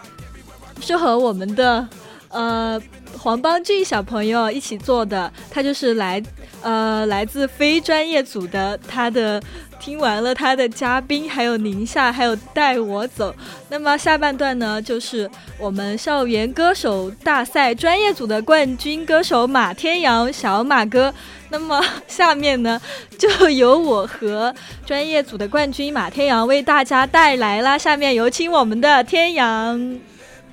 [0.81, 1.87] 是和我们的
[2.29, 2.81] 呃
[3.17, 6.21] 黄邦俊小朋友一起做的，他就是来
[6.61, 9.41] 呃来自非专业组的，他的。
[9.79, 13.33] 听完了他的嘉宾，还有宁夏，还有带我走。
[13.69, 21.13] 那么下半段呢，就是我们校园歌手大赛专业组的冠军歌手马天阳，小马哥。
[21.51, 22.81] 那么下面呢，
[23.19, 24.53] 就由我和
[24.83, 27.77] 专业组的冠军马天阳为大家带来了。
[27.77, 29.99] 下面有请我们的天阳。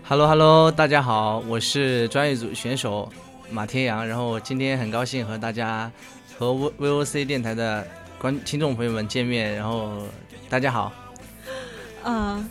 [0.07, 3.11] Hello Hello，大家好，我是专业组选手
[3.51, 4.07] 马天阳。
[4.07, 5.91] 然后今天很高兴和大家
[6.39, 7.87] 和 V VOC 电台的。
[8.19, 9.93] 观听众朋友们见面，然后
[10.49, 10.93] 大家好。
[12.05, 12.49] 嗯，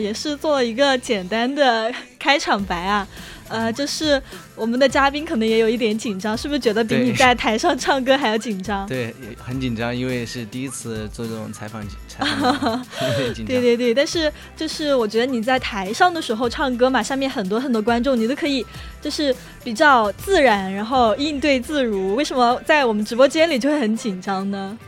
[0.00, 3.06] 也是做了一个简单的开场白啊。
[3.48, 4.22] 呃，就是
[4.54, 8.86] 我们的嘉宾可能也有一点紧张，是不是觉得比你在台上唱歌还要紧张？
[8.86, 12.86] 对，很紧张，因为是第一次做这种采访，采访
[13.46, 18.64] 对对对，但是就是我觉得你在台上的时候唱歌嘛，下面很多很多观众，你都可以
[19.02, 22.14] 就是比较自然，然后应对自如。
[22.14, 24.78] 为什么在我们直播间里就会很紧张呢？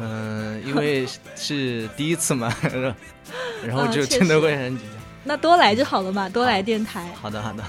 [0.00, 2.54] 嗯，因为是第一次嘛，
[3.64, 5.02] 然后就真的会很紧张。
[5.24, 7.08] 那多来就好了嘛，多来电台。
[7.20, 7.62] 好的，好的。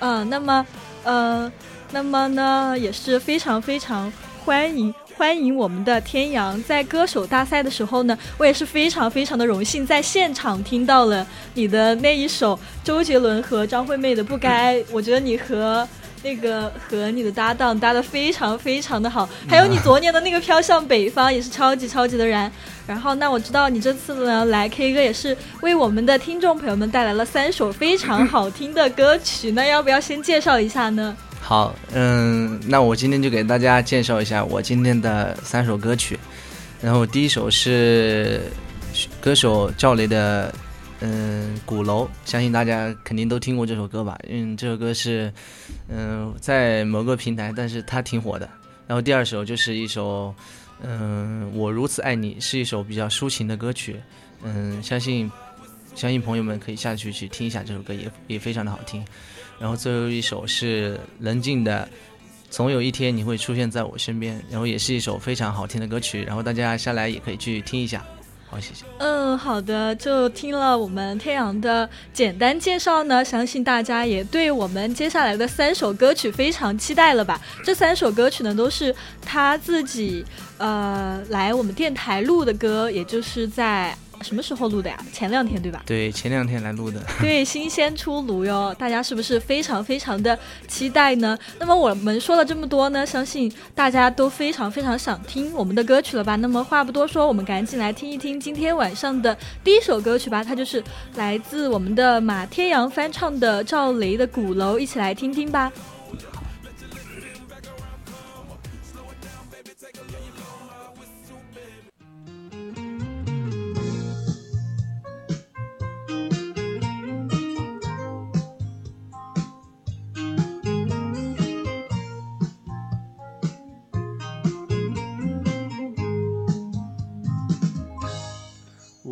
[0.00, 0.66] 嗯，那么，
[1.02, 1.50] 呃，
[1.90, 4.12] 那么呢，也是非常非常
[4.44, 15.88] 欢迎欢迎我们的天阳在歌手大赛的时候呢，我也是非常非常的荣幸在现场听到了你的那一首周杰伦和张惠妹的《不该》，我觉得你和。
[16.24, 22.50] 那个和你的搭档搭的非常非常的好，还有你昨年的那个飘向北方也是超级超级的燃。
[22.86, 31.14] 然后那我知道你这次呢来 K 歌也是为我们的听众朋友们带来了三首非常好听的歌曲，那要不要先介绍一下呢？
[31.42, 36.18] 好，嗯，那我今天就给大家介绍一下我今天的三首歌曲。
[36.80, 38.40] 然后第一首是
[39.20, 40.50] 歌手赵雷的。
[41.06, 44.18] 嗯，鼓楼，相信大家肯定都听过这首歌吧？
[44.26, 45.30] 嗯，这首歌是，
[45.86, 48.48] 嗯，在某个平台，但是它挺火的。
[48.86, 50.34] 然后第二首就是一首，
[50.82, 54.00] 嗯，我如此爱你，是一首比较抒情的歌曲。
[54.44, 55.30] 嗯，相信，
[55.94, 59.04] 相信朋友们可以下去去听一下这首歌，也也非常的好听。
[59.60, 61.86] 然后最后一首是冷静的，
[62.48, 66.22] 总有一天你会出现在我身边，然后也是一首非常好听的歌曲。
[66.22, 68.02] 然后大家下来也可以去听一下。
[68.98, 77.40] 嗯，好的，就听了我们天阳的简单介绍呢，相信大家也对我们接下来的三首歌曲非常期待了吧？
[77.64, 80.24] 这三首歌曲呢，都是他自己
[80.58, 83.96] 呃来我们电台录的歌，也就是在。
[84.24, 84.98] 什么时候录的呀？
[85.12, 85.82] 前两天对吧？
[85.84, 87.00] 对，前两天来录的。
[87.20, 88.74] 对，新鲜出炉哟！
[88.78, 91.38] 大家是不是非常非常的期待呢？
[91.60, 96.36] 那么我们说了这么多呢，相信大家都非常非常想听我们的歌曲了吧？
[96.36, 100.42] 那么话不多说，我们赶紧来听一听今天晚上的第一首歌曲吧。
[100.42, 100.82] 它就是
[101.16, 105.70] 来自我们的马天阳翻唱的赵雷的《鼓楼》，一起来听听吧。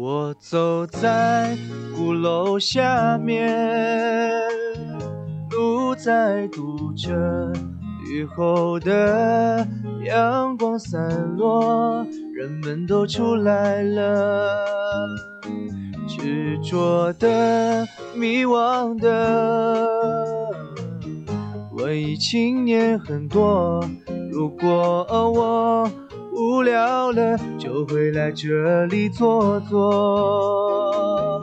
[0.04, 1.56] 我走在
[1.94, 3.48] 鼓楼下面，
[5.52, 7.12] 路在堵着，
[8.10, 9.64] 雨后的
[10.04, 14.52] 阳光散落，人们都出来了，
[16.08, 17.86] 执着的、
[18.16, 19.88] 迷惘的，
[21.74, 23.88] 文艺青年很多。
[24.32, 25.88] 如果我。
[26.32, 31.40] 无聊了就会来这里坐坐。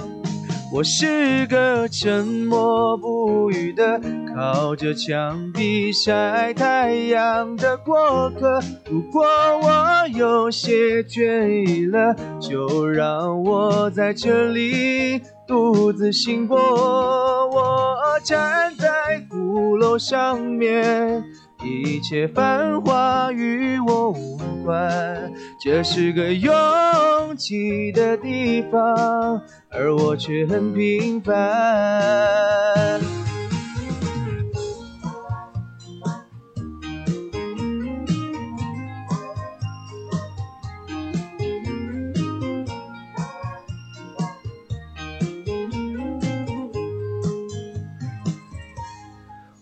[0.71, 3.99] 我是个沉默不语的，
[4.35, 8.59] 靠着墙壁晒太阳的过客。
[8.89, 16.57] 如果我有些倦意了，就让我在这里独自醒过。
[16.59, 21.23] 我站在鼓楼上面。
[21.61, 25.31] 一切繁华与我无关，
[25.61, 26.51] 这是个拥
[27.35, 31.35] 挤的地方，而我却很平凡。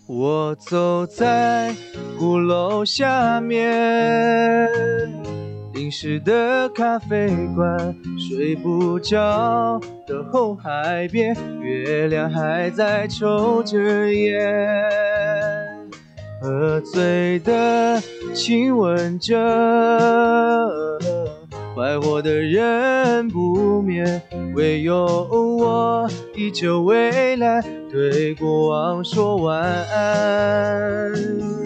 [0.10, 1.76] 我走在
[2.18, 4.68] 鼓楼下面，
[5.74, 14.40] 淋湿的咖啡馆，睡不着的后海边，月亮还在抽着烟，
[16.42, 18.02] 喝醉的
[18.34, 19.36] 亲吻着。
[21.76, 24.20] 快活的人不眠，
[24.56, 31.57] 唯有我依旧蔚蓝，对过往说晚安。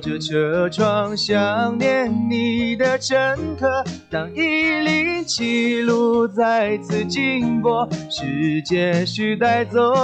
[0.00, 3.16] 着车窗想念你的乘
[3.58, 3.84] 客。
[4.10, 9.94] 当一零七路再次经过，时间是带走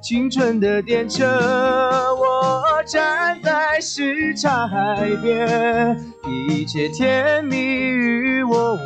[0.00, 1.26] 青春的电车。
[2.14, 5.98] 我站在什刹海边，
[6.48, 8.78] 一切甜蜜与我无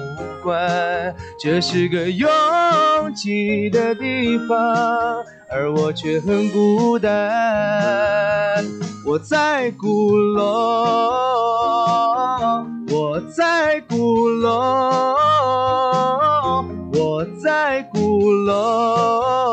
[0.43, 1.15] 关。
[1.39, 2.27] 这是个拥
[3.15, 5.23] 挤的地方。
[5.49, 7.13] 而我却很孤单，
[9.09, 10.43] 我在鼓楼，
[12.91, 14.51] 我在鼓楼，
[16.93, 19.46] 我在鼓楼，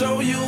[0.00, 0.39] show you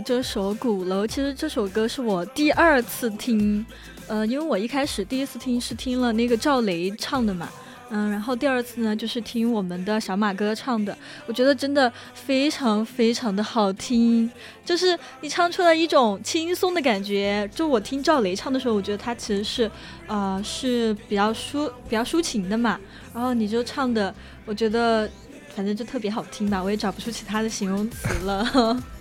[0.00, 3.64] 这首《鼓楼》，其实这首歌是我第二次听，
[4.06, 7.48] 呃，因为我一开始第一次听是听了那个赵雷唱的嘛，
[7.90, 10.96] 嗯，然后第二次呢就是听我们的小马哥唱的，
[11.26, 14.30] 我觉得真的非常非常的好听，
[14.64, 17.48] 就是你唱出了一种轻松的感觉。
[17.54, 19.70] 就我听赵雷唱的时候，我觉得他其实是，
[20.06, 22.78] 呃，是比较抒比较抒情的嘛，
[23.14, 25.08] 然后你就唱的，我觉得。
[25.54, 28.80] 反正就特别好听吧，我也找不出其他的形容词了。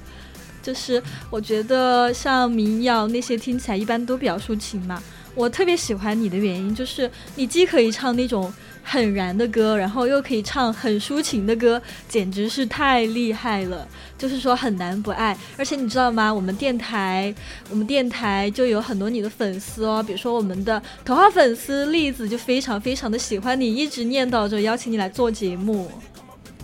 [0.68, 5.01] 就是我觉得像民谣那些听起来一般都比较抒情嘛。
[5.34, 8.51] 我特别喜欢你的原因就是你既可以唱那种
[8.84, 13.88] 很燃的歌，然后又可以唱很抒情的歌，简直是太厉害了。
[14.18, 15.38] 就是说很难不爱。
[15.55, 16.34] 而且你知道吗？
[16.34, 17.34] 我们电台，
[17.70, 20.03] 我们电台就有很多你的粉丝哦。
[20.05, 25.89] 比如说我们的头号粉丝栗子就非常非常的喜欢你，一直念叨着邀请你来做节目。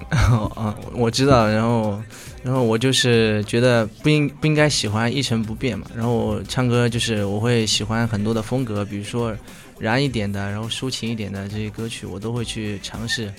[0.10, 1.48] 啊， 我知道。
[1.48, 2.02] 然后。
[2.44, 5.88] 然后我就是觉得不应不应该喜欢一成不变嘛。
[5.96, 9.34] 然后唱歌就是我会喜欢很多的风格，比如说
[9.80, 13.34] 燃一点的，然后抒情一点的这些歌曲我都会去尝试。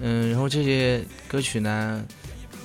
[0.00, 2.02] 嗯，然后这些歌曲呢，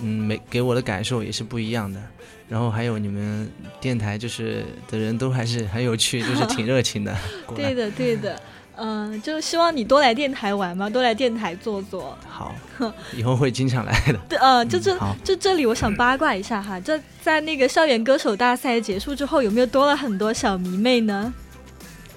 [0.02, 2.02] 嗯，每给我的感受也是不一样的。
[2.48, 7.14] 然后还有你们电台就是的人都还是很有趣，就是挺热情的。
[7.54, 8.42] 对的，对的。
[8.78, 12.18] 嗯，就希望你多来电台玩嘛，多来电台坐坐。
[12.28, 12.56] 好，
[13.16, 14.18] 以后会经常来的。
[14.30, 21.34] 对，呃，就这，就这里，我想八卦一下哈，就在那个校园歌手大赛结束之后，有没有多了很多小迷妹呢？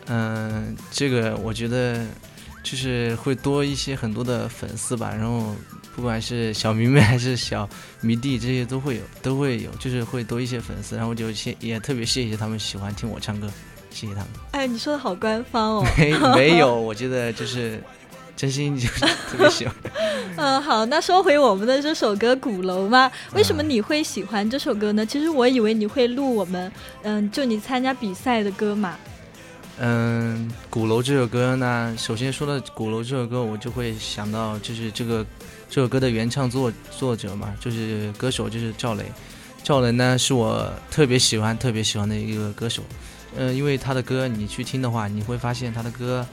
[0.07, 2.07] 嗯，这个我觉得
[2.63, 5.55] 就是会多一些很多的粉丝吧，然后
[5.95, 7.69] 不管是小迷妹还是小
[8.01, 13.51] 迷弟，这些都会有，都会有，就是会多一些粉丝，然后就谢也特别谢谢他们喜欢听我唱歌。
[13.95, 14.29] 谢谢他们。
[14.51, 15.87] 哎，你说的好官方哦。
[15.97, 17.81] 没没有，我觉得就是
[18.37, 19.75] 真心就是特别喜欢。
[20.37, 25.07] 嗯，好，那说回我们的这首歌《鼓楼》嘛，为什么你会喜欢这首歌呢？
[25.07, 26.73] 其实我以为你会录我们，
[27.03, 28.97] 嗯，就你参加比赛的歌嘛。
[29.79, 35.25] 嗯，《鼓楼》这首歌呢，首先说到《鼓楼》这首歌，我就会想到就是这个
[35.71, 39.05] 这首歌的原唱作作者嘛，就是歌手就是赵雷。
[39.63, 42.83] 赵雷呢，是我特别喜欢特别喜欢的一个歌手。
[43.37, 46.27] 嗯，因为他的歌你去听的话，你会发现他的歌，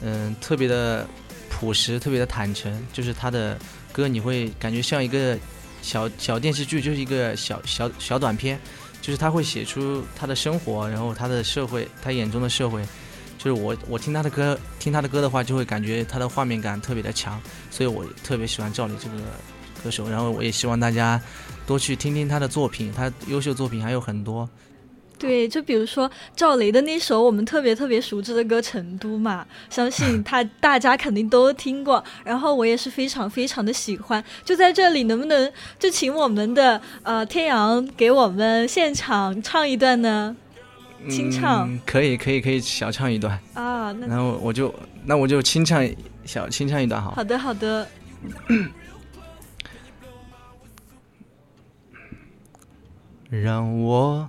[0.00, 1.06] 嗯，特别的
[1.50, 2.72] 朴实，特别的坦诚。
[2.92, 3.58] 就是他的
[3.92, 5.36] 歌，你会感觉像一个
[5.82, 8.58] 小小电视剧，就是一个小小小短片。
[9.00, 12.82] 就是他会写出他的生活，然后他的社会，他眼中的社会。
[13.36, 17.38] 就是我我听他的歌，听他的歌的话，就会感觉他的画面感特别的强。
[17.70, 19.16] 所以我特别喜欢赵雷这个
[19.82, 20.08] 歌手。
[20.08, 21.20] 然后我也希望大家
[21.66, 24.48] 多去听听他的作品，他优秀作品还有很多。
[25.24, 32.04] 对，就比如说赵雷的那首我们特别特别熟知的歌《成都》嘛，相信 他大家肯定都听过。
[32.22, 34.22] 然后我也是非常非常的喜欢。
[34.44, 40.36] 就在这里，能不能就请我们的呃天阳给我们现场唱一段呢？
[41.08, 41.80] 清唱？
[41.86, 43.90] 可以可以可以，小唱一段啊。
[44.06, 44.74] 然后我就
[45.06, 45.88] 那我就清唱
[46.26, 47.12] 小清唱一段好。
[47.12, 47.88] 好的好的。
[53.30, 54.28] 让我。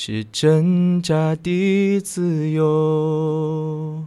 [0.00, 4.04] 是挣扎的自由，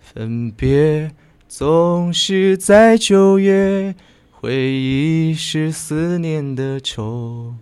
[0.00, 1.12] 分别
[1.46, 3.94] 总是在九月，
[4.32, 7.54] 回忆是思念的愁。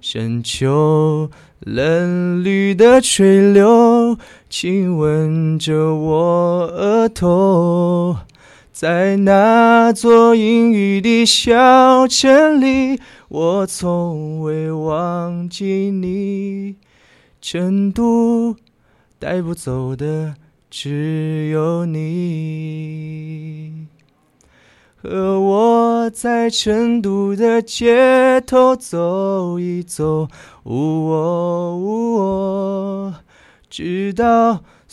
[0.00, 1.28] 深秋
[1.58, 4.16] 冷绿的垂柳，
[4.48, 6.16] 亲吻着我
[6.68, 8.16] 额头，
[8.78, 13.00] 在那座阴雨的小城里。
[13.28, 16.76] 我从未忘记你，
[17.40, 18.54] 成都
[19.18, 20.34] 带不走的
[20.68, 23.86] 只有你。
[24.94, 30.28] 和我在成都的街头走一走，
[30.64, 33.14] 呜喔呜喔，
[33.70, 34.62] 直到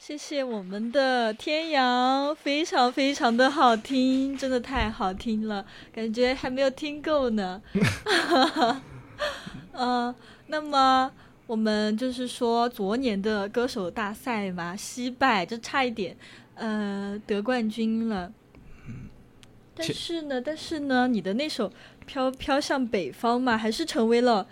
[0.00, 7.60] 谢谢我们的天阳，非常非常的好听，真的太好听了，感觉还没有听够呢。
[9.72, 10.14] 嗯，
[10.48, 11.12] 那么
[11.46, 16.16] 我们就是说昨年的歌手大赛嘛，惜败，就差一点，
[16.54, 18.32] 呃，得冠军了。
[19.74, 21.68] 但是呢，但是呢，你的那首
[22.06, 24.46] 《飘飘向北方》嘛，还是成为了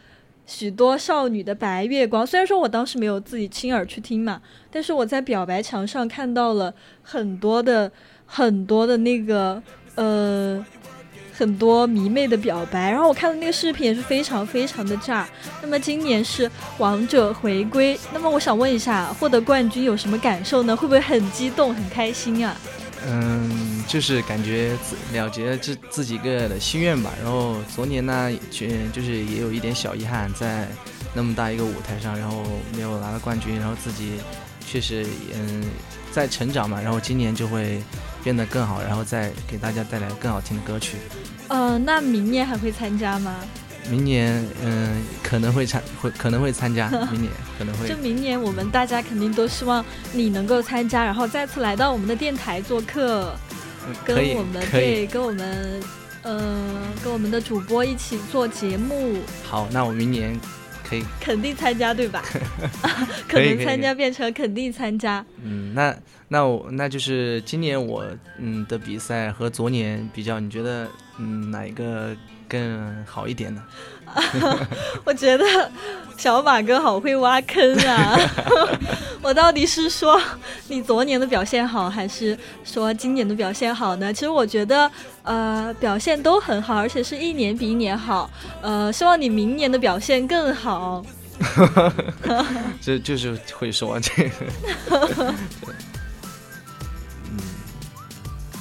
[0.49, 2.27] 许多少女的白月光。
[2.27, 4.41] 虽然说我当时没有自己亲耳去听嘛，
[4.73, 7.93] 但是我在表白墙上看到了很多的
[8.27, 9.63] 很多的那个
[9.95, 10.67] 呃。
[11.31, 15.25] 很多迷妹的表白，然后我看的那个视频也是非常非常的炸。
[15.63, 20.77] 那么今年是王者回归，那么我想问一下，获得冠军有什么感受呢？
[20.77, 22.57] 会不会很激动、很开心啊？
[23.07, 24.77] 嗯，就是感觉
[25.13, 27.13] 了结了自自己个的心愿吧。
[27.23, 30.69] 然后昨年呢，就就是也有一点小遗憾，在
[31.15, 32.43] 那么大一个舞台上，然后
[32.75, 34.13] 没有拿到冠军，然后自己
[34.67, 35.65] 确实嗯
[36.11, 36.81] 在成长嘛。
[36.81, 37.83] 然后今年就会
[38.23, 40.97] 变得更好，然后再给大家带来更好听的歌曲。
[41.49, 43.37] 呃，那明年还会参加吗？
[43.91, 46.89] 明年，嗯，可能会参，会可能会参加。
[47.13, 47.89] 明年可能会。
[47.89, 53.35] 就明年，我们大家肯定都希望你能够参加，然后再次来到我们的电台做客，
[54.05, 55.81] 跟我们对，跟我们，
[56.23, 56.71] 呃，
[57.03, 59.19] 跟我们的主播一起做节目。
[59.45, 60.39] 好，那我明年
[60.89, 61.05] 可以。
[61.21, 62.23] 肯定参加，对吧？
[63.29, 65.25] 可能参加变成肯定参加。
[65.43, 65.95] 嗯，那
[66.29, 68.05] 那我那就是今年我
[68.39, 70.89] 嗯的比赛和昨年比较，你觉得？
[71.21, 72.17] 嗯，哪一个
[72.49, 73.63] 更好一点呢？
[75.05, 75.45] 我觉得
[76.17, 78.19] 小马哥好会挖坑啊！
[79.21, 80.19] 我到底是说
[80.69, 84.11] 你昨年的表现好，还是说今年的表现好呢？
[84.13, 84.91] 其实我觉得，
[85.25, 88.31] 呃，表现都很好，而且是一年比一年好。
[88.63, 91.05] 呃，希望你明年的表现更好。
[92.81, 95.35] 这就是会说这个。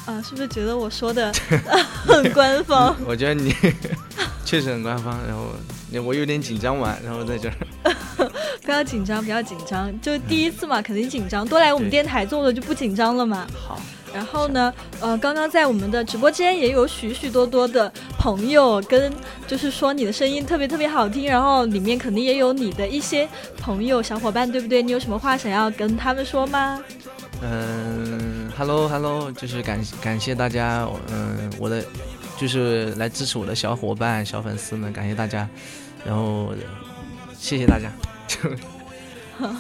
[0.08, 1.32] 啊，是不是觉得我说的
[2.08, 2.96] 很官方？
[3.06, 3.54] 我觉得你
[4.46, 5.52] 确实很官方，然后
[6.04, 7.56] 我有点紧张嘛，然后在这儿。
[8.64, 11.48] 不要紧张，不要紧张，就第一次嘛，肯定紧张。
[11.48, 13.46] 多来我们电台做了就不紧张了嘛。
[13.54, 13.80] 好。
[14.14, 19.14] 然后呢，呃，刚刚在我们的直播间也有许许多多的朋友跟，
[19.46, 23.28] 就是说你的声音特别特别好听，然后里面肯定也有你的一些
[23.60, 24.82] 朋友小伙伴，对不对？
[24.82, 26.82] 你有什么话想要跟他们说吗？
[27.44, 31.84] 嗯，Hello Hello，就是感感谢大家，嗯，我的
[32.38, 35.48] 就是来支持我的小伙伴、小粉丝们，感谢大家，
[36.04, 36.54] 然后
[37.38, 37.92] 谢谢大家。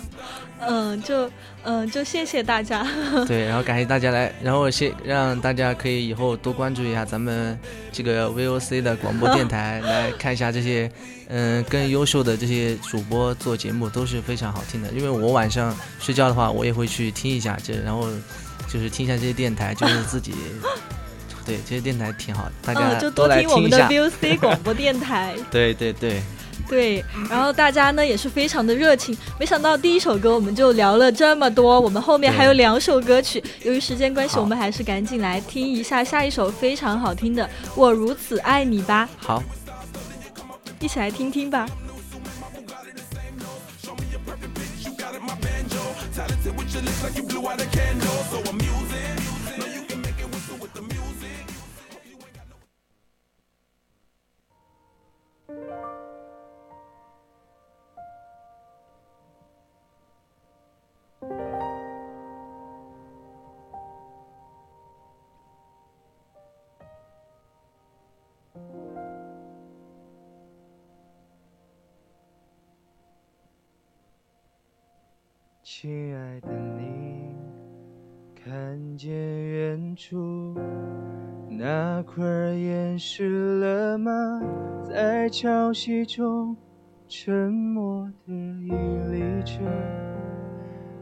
[0.59, 1.29] 嗯，就
[1.63, 2.83] 嗯，就谢谢大家。
[3.27, 7.57] 对，然后感谢大家来，然后谢让大家可以以后多关注一下咱们
[7.91, 10.91] 这个 VOC 的广播电台， 来看一下这些
[11.29, 14.89] 嗯更优秀的这些主播做节目都是非常好听的。
[14.89, 18.09] 因为我晚上睡觉的话，我也会去听一下这，然后
[18.67, 20.33] 就是听一下这些电台，就是自己
[21.45, 23.77] 对这些电台挺好，大家就多听我们的。
[23.87, 25.35] VOC 广播电台。
[25.49, 26.21] 对对对。
[26.67, 29.17] 对，然后大家呢也是非常的热情。
[29.39, 33.41] 没想到第一首歌我们就聊了这么多，我们后面还有两首歌曲。
[33.63, 39.07] 由于时间关系，我们还是赶紧来听一下下一首非常好听的《我如此爱你》吧。
[39.17, 39.41] 好，
[40.81, 41.65] 一起来听听吧。
[46.79, 48.23] to lips like you blew out a candle.
[48.29, 48.66] So I'm
[75.79, 77.35] 亲爱的你，
[78.33, 80.55] 看见远处
[81.47, 84.11] 那块岩石了吗？
[84.83, 86.57] 在潮汐中
[87.07, 88.71] 沉默的屹
[89.11, 89.59] 立着，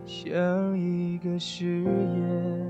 [0.03, 2.67] 像一个誓言，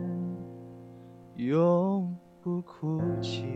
[1.38, 3.48] 永不哭泣。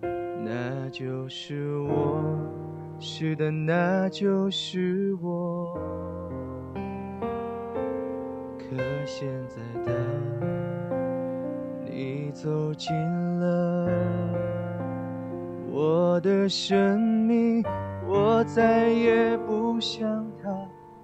[0.00, 2.22] 那就是我，
[3.00, 5.76] 是的，那就是我。
[8.68, 9.94] 可现在当
[11.84, 12.92] 你走进
[13.38, 13.88] 了
[15.70, 17.62] 我的生命，
[18.06, 20.50] 我再也不像他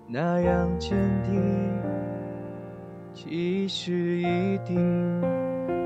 [0.08, 1.40] 那样坚定。
[3.12, 4.74] 即使一滴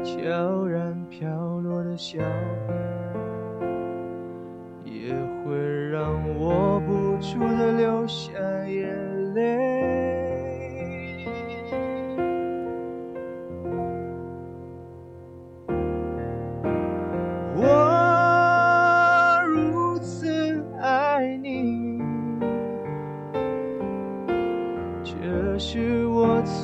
[0.02, 2.22] 悄然飘落的小雨，
[4.84, 5.14] 也
[5.44, 5.54] 会
[5.90, 8.32] 让我不住的流下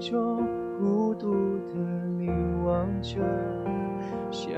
[0.00, 0.38] 中
[0.78, 1.30] 孤独
[1.68, 1.74] 的
[2.18, 3.20] 凝望着，
[4.30, 4.50] 像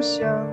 [0.00, 0.47] 想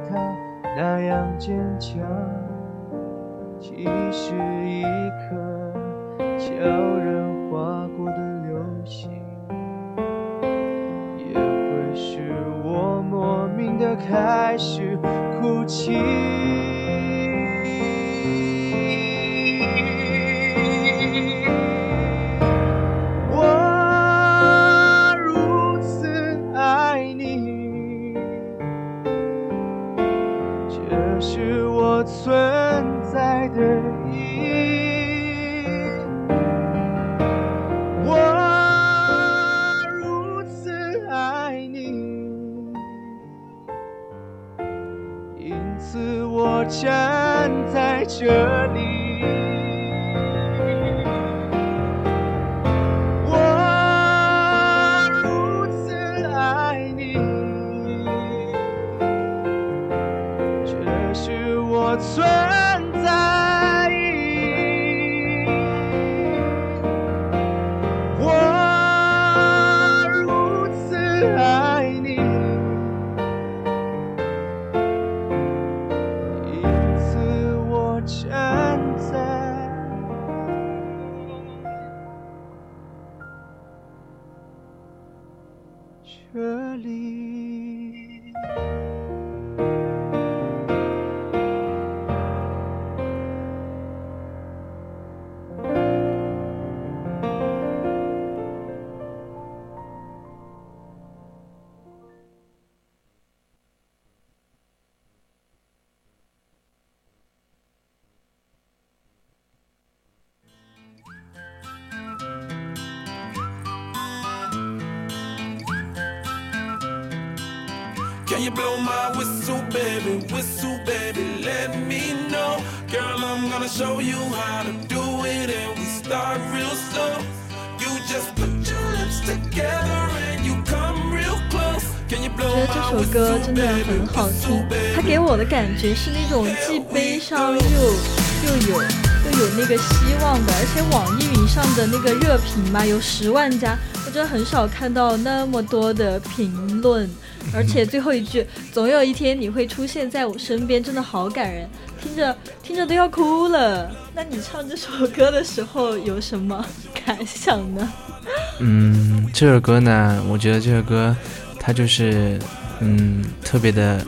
[132.88, 134.64] 这首歌真的很好听，
[134.96, 143.76] 它给我的感觉是那种既悲伤又又有又有那个希望的，而且网易云上的那个热评嘛有十万加，
[144.06, 147.10] 我真的很少看到那么多的评论，
[147.54, 151.68] 而且最后一句“总有一天你会出现在我身边”真的好感人，
[152.02, 153.92] 听着听着都要哭了。
[154.14, 156.64] 那你唱这首歌的时候有什么
[157.06, 157.94] 感想呢？
[158.60, 161.16] 嗯，这首歌呢，我觉得这首歌
[161.60, 162.40] 它就是
[162.80, 164.06] 嗯特别的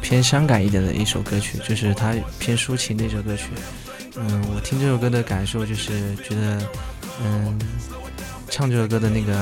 [0.00, 3.46] 偏伤感一点的一首歌曲，就是它偏抒情的一首歌曲。
[4.16, 6.62] 嗯，我听这首歌的感受就是觉得，
[7.22, 7.58] 嗯，
[8.48, 9.34] 唱这首歌的那个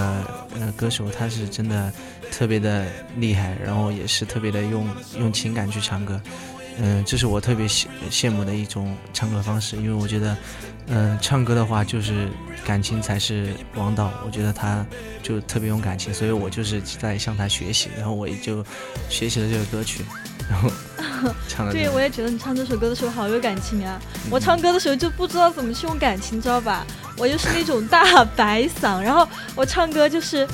[0.59, 1.93] 呃歌手他是真的
[2.31, 6.21] 特别的厉害，然后也是特别的用用情感去唱歌。
[6.79, 10.37] 嗯，这是我特别羡羡慕的一种唱歌方式，因为我觉得，
[10.89, 12.29] 嗯，唱歌的话就是
[12.65, 14.11] 感情才是王道。
[14.25, 14.85] 我觉得他
[15.23, 18.65] 就特别用感情，所以我就是在向他学习，然后我也就
[19.09, 20.05] 学习了这个歌曲，
[20.51, 20.71] 然后
[21.49, 24.01] 唱了这对，我也觉得你唱这首歌的时候好有感情啊！
[24.31, 26.87] 我唱歌的时候就不知道怎么去用感情，知道吧？
[27.19, 30.49] 我就是那种大白嗓，然后我唱歌就是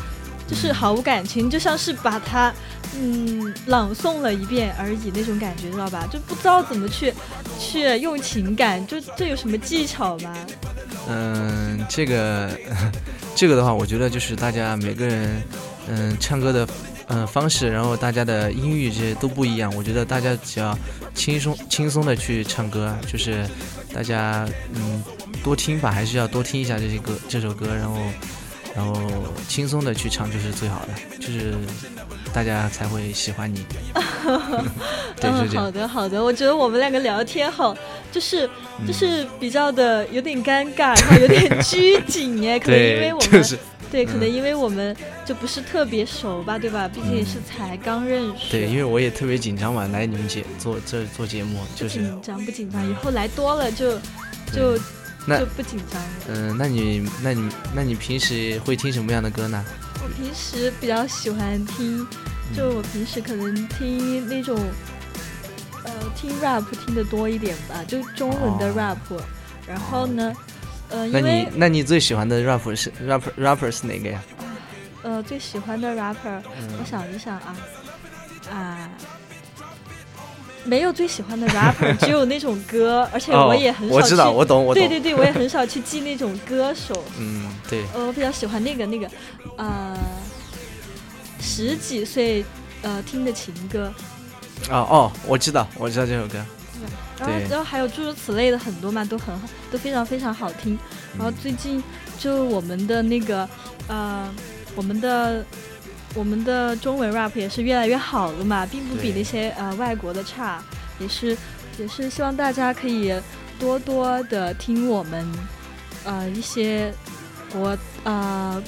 [0.48, 2.52] 就是毫无感情，就像是把它
[2.96, 6.08] 嗯朗诵了一遍而已那种感觉，知道吧？
[6.10, 7.12] 就不知道怎么去
[7.58, 10.34] 去用情感，就这有什么技巧吗？
[11.08, 12.50] 嗯，这个
[13.34, 15.42] 这个的话，我觉得就是大家每个人
[15.88, 16.68] 嗯唱歌的
[17.08, 19.74] 嗯方式，然后大家的音域这些都不一样。
[19.74, 20.76] 我觉得大家只要
[21.14, 23.46] 轻松轻松的去唱歌，就是
[23.94, 25.02] 大家嗯
[25.42, 27.96] 多听吧，还是要多听一下这些歌这首歌，然后
[28.76, 28.94] 然后
[29.48, 31.54] 轻松的去唱就是最好的，就是
[32.32, 33.64] 大家才会喜欢你。
[35.20, 35.64] 对，是嗯，这样。
[35.64, 37.76] 好的好的，我觉得我们两个聊天好，
[38.12, 38.48] 就是
[38.80, 43.58] 嗯就是比较的有点尴尬，然后有点拘谨耶， 可能因为我们就是
[43.90, 44.94] 对，可能嗯因为我们
[45.24, 46.86] 就不是特别熟吧，对吧？
[46.88, 48.50] 毕竟也是才刚认识。
[48.50, 52.88] 对，因为我也特别紧张嘛，来你们节做这做节目，就是紧张不紧张？
[52.88, 53.92] 以后来多了就
[54.52, 54.78] 就
[55.26, 56.08] 那就不紧张了。
[56.28, 59.64] 嗯、那你那你那你平时会听什么样的歌呢？
[60.08, 62.06] 我平时比较喜欢听，
[62.56, 64.58] 就我平时可能听那种，
[65.84, 69.20] 呃，听 rap 听的多一点吧，就中文的哦 rap。
[69.66, 70.34] 然后呢，
[70.88, 74.22] 呃，那因为你那你最喜欢的 rapper 是 rapper rapper 是哪个呀？
[75.02, 77.56] 呃最喜欢的 rapper，、嗯我想一想啊，
[78.50, 78.90] 啊。
[80.68, 84.00] 没有最喜欢的 rapper，只有那种歌， 而且哦我也很少去。
[84.02, 87.02] 我知道我懂我懂对对对，我也很少去记那种歌手。
[87.18, 89.08] 嗯，对，呃，我比较喜欢那个那个，
[89.56, 89.96] 呃，
[91.40, 92.44] 十几岁
[92.82, 93.92] 呃听的情歌，
[94.70, 96.38] 哦哦，我知道我知道这首歌。
[97.18, 100.78] 然后然后还有诸如此类的很多嘛，都很好，都非常非常好听。
[101.16, 101.82] 然后最近
[102.20, 103.48] 就我们的那个
[103.88, 104.28] 呃，
[104.76, 105.44] 我们的
[106.14, 110.62] 我们的中文 rap 也是越来越好了嘛，并不比那些呃外国的差，
[110.98, 111.36] 也是
[111.78, 113.14] 也是希望大家可以
[113.58, 115.26] 多多的听我们
[116.04, 116.92] 呃一些
[117.52, 118.62] 国呃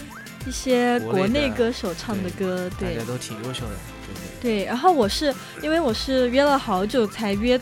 [0.47, 3.73] 一些国内歌手唱的歌，对大家都挺优秀的，
[4.07, 4.61] 对对。
[4.61, 7.61] 对，然后我是因为我是约了好久才约，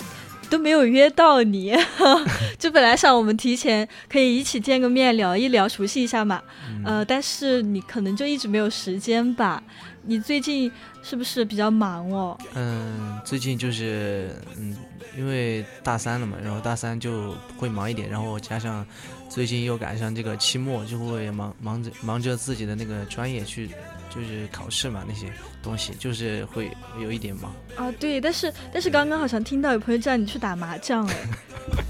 [0.51, 1.75] 都没有约到你，
[2.59, 9.63] 就本来想我们提前可以一起见个面聊一聊，熟悉一下嘛，嗯呃，但是你可能就一直没有时间吧？
[10.03, 10.71] 你最近
[11.03, 12.37] 是不是比较忙哦？
[12.55, 14.75] 嗯，最近就是嗯，
[15.17, 18.87] 因为大三了嘛，然后大三就会忙一点，然后加上
[19.29, 23.69] 最近又赶上这个期末，就会忙忙着忙着自己的那个专业去，
[24.09, 25.31] 就是考试嘛那些
[25.63, 26.71] 东西，就是会
[27.01, 27.53] 有一点忙。
[27.77, 31.17] 啊，对，但是但是刚刚好像听到有朋友叫你去打麻将哎，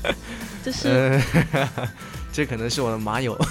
[0.65, 1.21] 就是
[1.53, 1.71] 呃，
[2.33, 3.39] 这可能是我的麻友。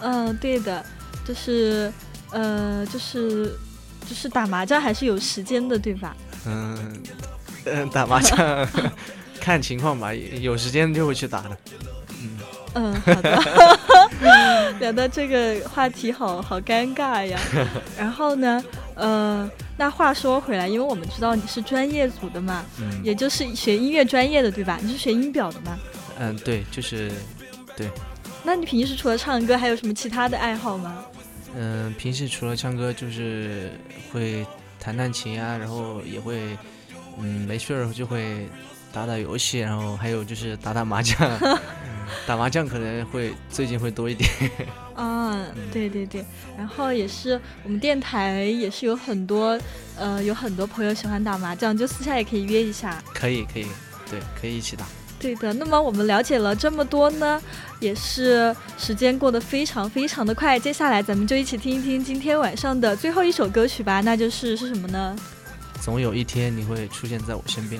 [0.00, 0.84] 嗯，对的，
[1.24, 1.92] 就是
[2.30, 3.56] 呃，就是
[4.08, 6.16] 就是打麻将还是有时间的，对吧？
[6.46, 7.02] 嗯，
[7.64, 8.36] 嗯，打麻将
[9.46, 11.56] 看情况吧，有时间就会去打的。
[12.20, 12.36] 嗯，
[12.74, 13.78] 嗯，好的。
[14.80, 17.38] 聊到这个话题好，好尴尬呀。
[17.96, 18.64] 然后呢，
[18.96, 24.80] 呃，那话说回来，因为我们知道你是专业组的嘛，嗯也就是学音乐专业的，对吧？
[24.82, 25.78] 你是学音表的吗？
[26.18, 27.12] 嗯，对，就是
[27.76, 27.88] 对。
[28.42, 31.04] 那你平时除了唱歌，还有什么其他的爱好吗？
[31.54, 33.70] 嗯，平时除了唱歌，就是
[34.12, 34.44] 会
[34.80, 36.58] 弹弹琴啊，然后也会，
[37.20, 38.48] 嗯，没事儿就会
[38.96, 41.14] 打打游戏，然后还有就是打打麻将，
[42.26, 44.26] 打麻将可能会最近会多一点。
[44.96, 46.24] 啊，对对对，
[46.56, 49.60] 然后也是我们电台也是有很多，
[49.98, 53.02] 呃，有很多朋友喜欢打麻将，就私下也可以约一下。
[53.12, 53.66] 可以，可以，
[54.10, 54.86] 对，可以一起打。
[55.18, 57.38] 对的，那么我们了解了这么多呢，
[57.80, 60.58] 也是时间过得非常非常的快。
[60.58, 65.14] 接下来咱们就一起听一听今天晚上的最后一首歌曲吧，那就是是什么呢？
[65.82, 67.78] 总有一天你会出现在我身边。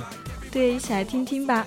[0.56, 1.66] 对，一起来听听吧。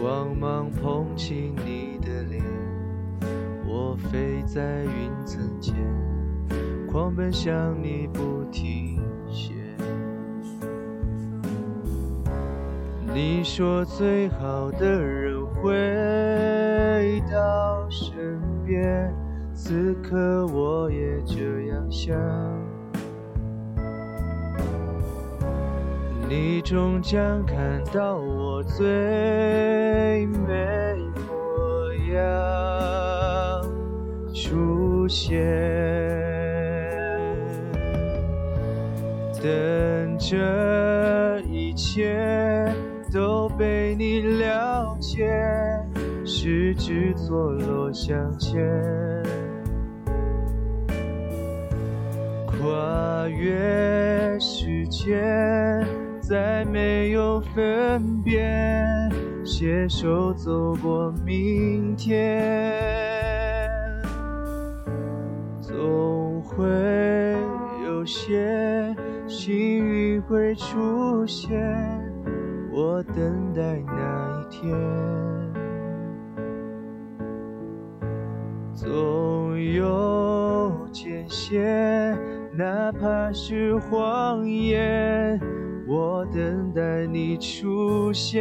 [0.00, 2.42] 光芒捧起你的脸，
[3.66, 5.74] 我飞在云层间，
[6.90, 8.98] 狂奔向你不停
[9.28, 9.52] 歇。
[13.12, 19.14] 你说最好的人回到身边，
[19.52, 22.16] 此刻我也这样想。
[26.30, 28.86] 你终将看到我最
[30.26, 30.96] 美
[31.26, 33.60] 模样
[34.32, 35.44] 出现，
[39.42, 42.72] 等这一切
[43.12, 45.26] 都被你了解，
[46.24, 48.64] 十指错落相牵，
[52.46, 55.84] 跨越时间。
[56.30, 58.40] 再没有分别，
[59.44, 62.72] 携手走过明天，
[65.60, 66.68] 总会
[67.84, 68.94] 有些
[69.26, 69.50] 幸
[69.84, 71.50] 运会出现，
[72.70, 74.72] 我等待那一天，
[78.72, 82.16] 总有界限，
[82.56, 85.40] 哪怕是谎言。
[85.92, 88.40] 我等待你出现，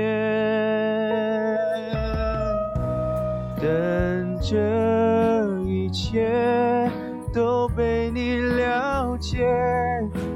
[3.60, 4.56] 等这
[5.66, 6.30] 一切
[7.34, 9.48] 都被你了解，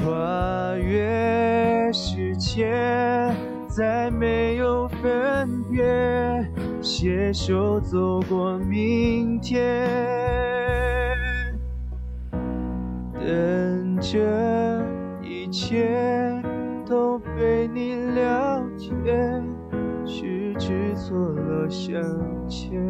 [0.04, 3.34] 跨越时间，
[3.66, 5.82] 再没有分别，
[6.88, 9.88] 携手走过明天。
[13.12, 14.80] 等这
[15.20, 16.40] 一切
[16.86, 18.88] 都被你了解，
[20.04, 22.00] 十指错落向
[22.48, 22.80] 前，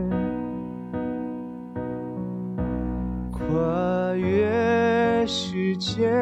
[3.32, 6.12] 跨越时间，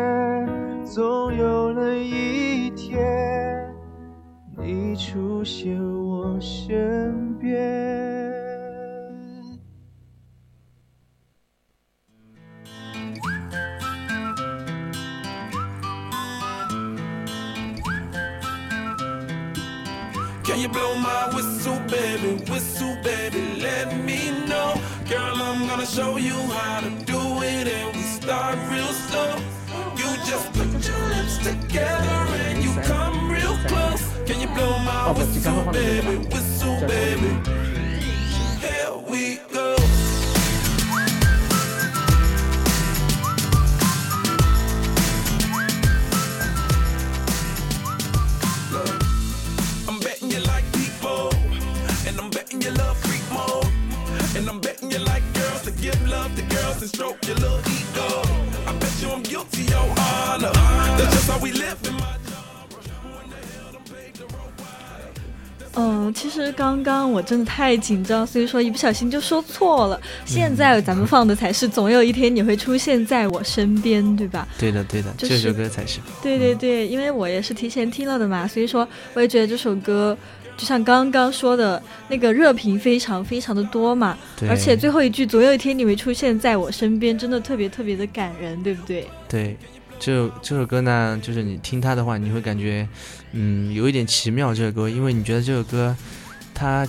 [0.84, 3.53] 总有那一天，
[4.66, 7.52] 你出现我身边。
[20.44, 22.42] Can you blow my whistle, baby?
[22.50, 24.80] Whistle, baby, let me know.
[25.06, 29.36] Girl, I'm gonna show you how to do it, and we start real slow.
[29.98, 32.16] You just put your lips together
[32.48, 33.03] and you come.
[34.26, 36.16] Can you blow my whistle, baby?
[36.16, 37.28] Whistle, baby.
[38.58, 39.76] Here we go.
[49.86, 51.30] I'm betting you like people,
[52.06, 53.66] and I'm betting you love freak mode,
[54.36, 57.60] and I'm betting you like girls to give love to girls and stroke your little
[57.60, 58.22] ego.
[58.66, 60.50] I bet you I'm guilty, your honor.
[60.96, 61.83] That's just how we live
[65.76, 70.00] 嗯，其实刚刚我真的太紧张，所以说一不小心就说错了。
[70.24, 74.46] 现在咱们放的才是总有一天你会出现在我身边，对吧？
[74.58, 75.98] 对的，对的，就是这首歌才是。
[76.22, 80.16] 对对对，因为我也是提前听了的嘛，所以说我也觉得这首歌
[80.56, 89.08] 就像刚刚说的那个热评非常非常的多嘛，对而且最后一句总有一天你会出现在我身边，真的特别特别的感人，对不对？
[89.28, 89.56] 对，
[90.04, 92.86] 这首这首歌呢，就是你听它的话，你会感觉，
[93.32, 94.54] 嗯，有一点奇妙。
[94.54, 95.96] 这首歌，因为你觉得这首歌，
[96.52, 96.86] 它，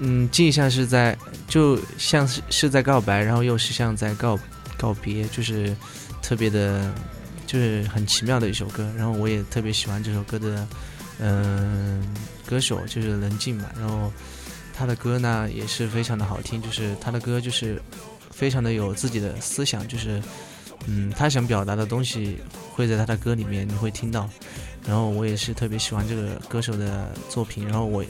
[0.00, 1.16] 嗯，既像是在，
[1.46, 4.36] 就像是是在告白，然后又是像在告
[4.76, 5.76] 告别，就是
[6.20, 6.92] 特别的，
[7.46, 8.84] 就是很奇妙的一首歌。
[8.96, 10.66] 然后我也特别喜欢这首歌的，
[11.20, 12.02] 嗯、
[12.44, 13.70] 歌手就是任静嘛。
[13.78, 14.12] 然后
[14.74, 17.80] 他的歌呢也是非常的好听，就是他的歌就是
[18.32, 20.20] 非常的有自己的思想，就是。
[20.86, 22.38] 嗯，他想表达的东西
[22.72, 24.28] 会在他的歌里面你会听到，
[24.86, 28.04] 然后我也是特别喜欢这个歌手的作品，然后我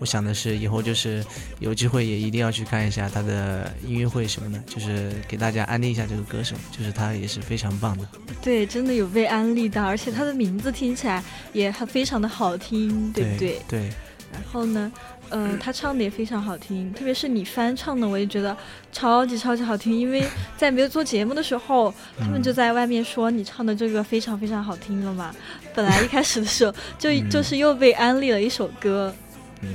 [0.00, 1.24] 我想的是以后就是
[1.58, 8.08] 有机会也一定要去看一下他的音乐会什么的，就是给大家安利一下这个歌手，就是他也是非常棒的。
[8.40, 11.22] 对，真的有被安利到，而且他的名字听起来
[11.52, 13.62] 也还非常的好听，对不对？
[13.68, 13.90] 对。
[14.30, 14.92] 然后呢，
[15.30, 18.56] 呃，他唱的也非常好听，特别是你翻唱的，我也觉得
[18.92, 19.94] 超级超级好听。
[19.98, 20.24] 因为
[20.56, 25.34] 在没有做节目的时候，他们就在外面说你唱的这个非常非常好听了嘛。
[25.74, 29.14] 本来一开始的时候就就是又被安利了一首歌，
[29.60, 29.68] 嗯，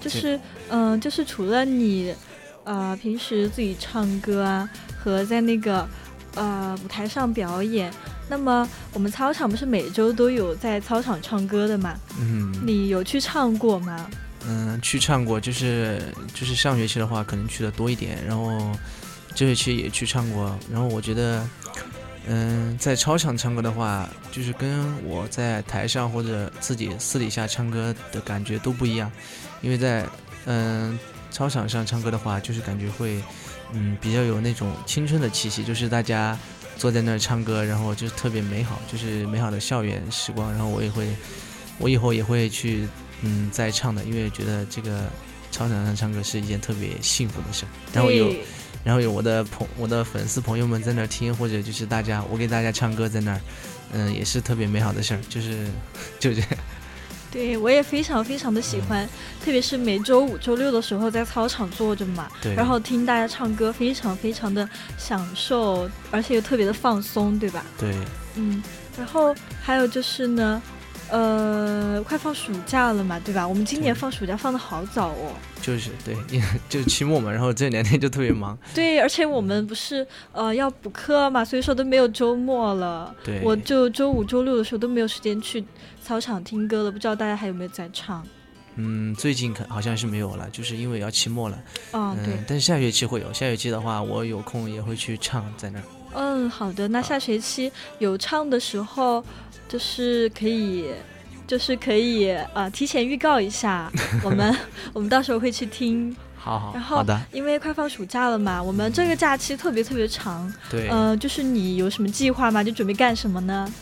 [0.00, 0.36] 就是
[0.68, 2.14] 嗯、呃就是除了你
[2.64, 4.68] 呃平时自己唱歌啊，
[4.98, 5.88] 和在那个
[6.34, 7.92] 呃舞台上表演。
[8.28, 11.94] 那么我们操场不是每周都有在操场唱歌的嘛？
[12.20, 14.10] 嗯，你有去唱过吗？
[14.46, 16.00] 嗯，去唱过，就是
[16.32, 18.72] 就是上学期的话，可能去的多一点，然后
[19.34, 20.56] 这学期也去唱过。
[20.70, 21.48] 然后我觉得，
[22.26, 29.10] 嗯，在操场唱歌的话，就是跟我在台上或者自己私底下唱歌的感觉都不一样，
[29.62, 30.06] 因为在
[30.44, 30.98] 嗯
[31.30, 33.20] 操场上唱歌的话，就是感觉会
[33.72, 36.38] 嗯比较有那种青春的气息，就是大家。
[36.78, 40.50] 坐在那儿唱歌，然后就是特别美好，就是美好的校园时光。
[40.52, 41.08] 然后我也会，
[41.78, 42.86] 我以后也会去，
[43.22, 45.04] 嗯，在唱的，因为觉得这个
[45.50, 47.64] 操场上唱歌是一件特别幸福的事。
[47.92, 48.32] 然后有，
[48.84, 53.40] 然后有我的朋，我的粉丝朋友们在那儿听，或者就是大家，我给大家唱歌在那儿，
[53.92, 55.20] 嗯，也是特别美好的事儿。
[55.28, 55.66] 就是，
[56.20, 56.48] 就这样。
[57.28, 59.06] 对，我也非常非常的喜欢，
[59.44, 64.66] 特别是每周五、周六的时候在操场坐着嘛，然后听大家唱歌，非常非常的
[64.96, 67.62] 享受，而且又特别的放松，对吧？
[67.78, 67.94] 对，
[68.36, 68.62] 嗯，
[68.96, 70.62] 然后还有就是呢，
[71.10, 73.46] 呃，快放暑假了嘛，对吧？
[73.46, 75.32] 我们今年放暑假放的好早哦。
[75.62, 76.16] 就是对，
[76.68, 78.56] 就期末嘛，然后这两天就特别忙。
[78.74, 83.14] 对，而且我们不是呃要补课嘛，所以说都没有周末了。
[83.24, 85.64] 对，我就周五、周六的时候都没有时间去。
[86.02, 88.24] 操场听歌了，不知道大家还有没有在唱？
[88.76, 91.58] 嗯，最近可好像是没有了，就是因为要期末了。
[91.92, 92.38] 嗯，对。
[92.46, 95.84] 但是下学期会有，下学期的话，我有空也会去唱在那儿。
[96.14, 96.88] 嗯，好的。
[96.88, 99.24] 那下学期有唱的时候，
[99.68, 100.86] 就是可以，
[101.46, 103.90] 就是可以呃提前预告一下，
[104.22, 104.56] 我们
[104.92, 106.14] 我们到时候会去听。
[106.36, 106.72] 好好。
[106.74, 110.52] 然后，因为快放暑假了嘛，我们这个假期特别特别长。
[110.70, 110.88] 对。
[110.90, 112.62] 嗯，就是你有什么计划吗？
[112.62, 113.72] 就准备干什么呢？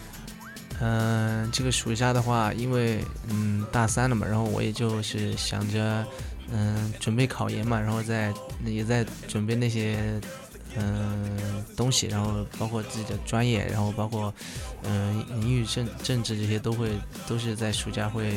[0.80, 6.05] 嗯，这个暑假的话，因为嗯大三了嘛，然后我也就是想着
[6.52, 8.32] 嗯准备考研嘛，然后再
[8.64, 9.96] 也在准备那些
[10.78, 14.32] 嗯东西，然后包括自己的专业，然后包括
[14.84, 16.90] 嗯英语政政治这些都会
[17.26, 18.32] 都是在暑假会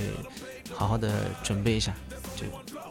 [0.73, 1.93] 好好的准备一下，
[2.35, 2.43] 就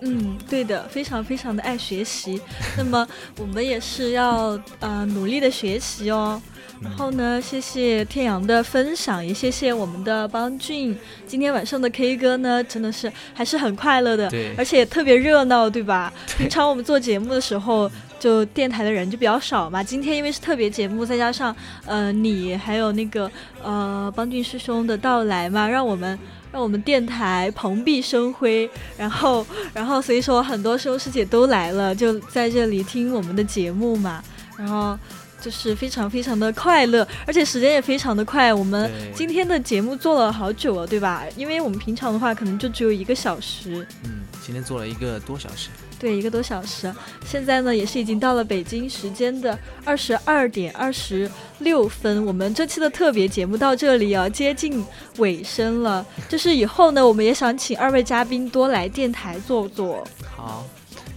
[0.03, 2.41] 嗯对的，非常非常的爱学习，
[2.77, 3.07] 那么
[3.39, 6.41] 我们也是要呃努力的学习哦。
[6.79, 10.95] 然后呢，谢谢天阳的分享，也谢谢我们的邦俊。
[11.27, 16.13] 今天晚上的 K 歌呢，真的是还是很快乐的，对，而且特别热闹，对吧？
[16.37, 19.83] 平常我们做节目的时候， 就电台的人就比较少嘛。
[19.83, 23.31] 今天因为是特别节目，再加上呃你还有那个
[23.63, 26.19] 呃邦俊师兄的到来嘛，让我们
[26.53, 28.69] 让我们电台蓬荜生辉。
[28.97, 34.23] 然后然后所以说很多师兄师姐都来了，就在这里听我们的节目嘛。
[34.57, 34.99] 然后。
[35.39, 38.53] 就是非常非常的快乐，而且时间也非常的快。
[38.53, 41.23] 我们今天的节目做了好久了，对吧？
[41.37, 43.87] 因为我们平常的话可能就只有一个小时。
[44.05, 45.69] 嗯，今天做了一个多小时。
[45.99, 46.93] 对，一个多小时。
[47.25, 52.25] 现在呢，也是已经到了北京时间的二十二点二十六分。
[52.25, 54.85] 我们这期的特别节目到这里要，接近
[55.19, 56.05] 尾声了。
[56.29, 60.07] 就是以后呢，我们也想请二位嘉宾多来电台坐坐。
[60.37, 60.67] 好，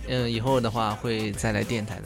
[0.07, 2.03] 嗯，以后的话会再来电台的。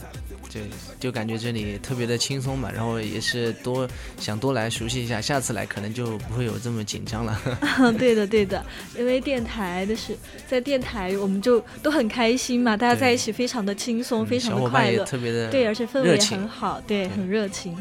[0.54, 0.60] 就
[1.00, 3.90] 就感觉这里特别的轻松嘛，然后也是多
[4.20, 7.42] 想多来熟悉一下，下次来可能就不会有这么紧张了。
[7.98, 8.64] 对的，对的，
[8.96, 10.16] 因为电台的是
[10.48, 17.76] 在电台，我们就都很开心嘛，大家在一起非常的轻松，非常的快乐，特别的对，而且氛围也很好，对，很热情。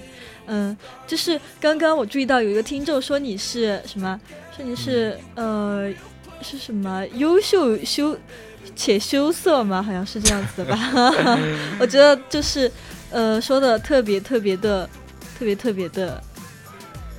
[0.47, 0.75] 嗯，
[1.07, 4.19] 就是刚刚我注意到有一个听众说你是什么？
[4.57, 5.93] 说你是呃
[6.41, 8.17] 是什么优秀修。
[8.75, 9.83] 且羞涩吗？
[9.83, 10.77] 好像是这样子的吧。
[11.79, 12.71] 我觉得就是，
[13.11, 14.89] 呃，说的特别特别的，
[15.39, 16.23] 特别特别的，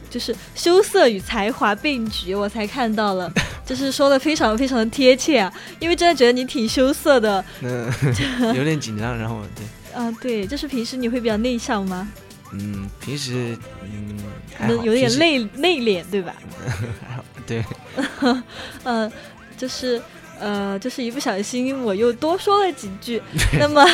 [0.10, 3.32] 就是羞涩与才华并举，我才看到了，
[3.66, 5.54] 就是说的非常非常的贴切啊。
[5.80, 7.92] 因为真的觉得你挺羞涩的，嗯，
[8.56, 9.18] 有点紧张。
[9.18, 12.08] 然后对，啊，对，就是平时你会比较内向吗？
[12.52, 14.18] 嗯，平时嗯，
[14.58, 16.36] 可能有点内内敛，对吧？
[17.48, 17.64] 对，
[18.84, 19.12] 嗯，
[19.58, 20.02] 就是。
[20.44, 23.22] 呃，就是一不小心我又多说了几句，
[23.58, 23.86] 那么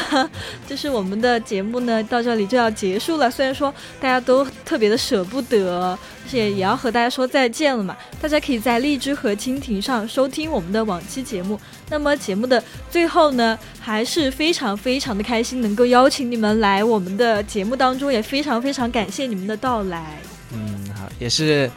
[0.68, 3.30] 就是我们的节目呢到这里就要结束了。
[3.30, 3.72] 虽然说
[4.02, 7.96] 大家都特别的舍不得，而且也要和大家说再见了嘛。
[8.20, 11.60] 大家可以在荔枝和蜻蜓上收听我们的往期节目。
[11.90, 20.18] 那么节目的最后呢，还是非常非常的开心能够邀请你们来我们的节目当中，也非常非常感谢你们的到来。
[20.52, 21.70] 嗯，好，也是。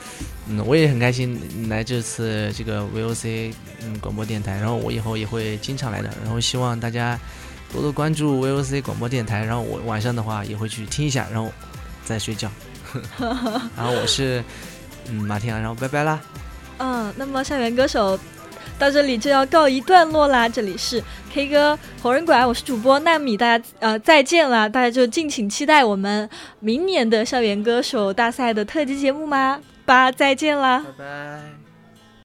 [0.48, 3.52] 嗯，我也很开心来这次这个 VOC
[3.82, 7.19] 嗯广播电台，然后我以后也会经常来的，然后希望大家
[7.73, 11.52] 多多关注 VOC 广播电台，然后我晚上的话也会去听一下，然后
[12.05, 12.51] 再睡觉。
[13.77, 14.43] 然后我是
[15.09, 16.20] 嗯马天阳，然后拜拜啦。
[16.78, 18.19] 嗯，那么校园歌手
[18.78, 20.48] 到这里就要告一段落啦。
[20.48, 21.02] 这里是
[21.32, 24.69] K 歌红人馆，我是主播纳米，大家呃再见啦！
[24.69, 26.28] 大家就敬请期待我们
[26.59, 29.60] 明年的校园歌手大赛的特辑节目吗？
[29.84, 30.82] 吧，再见啦！
[30.98, 31.61] 拜拜。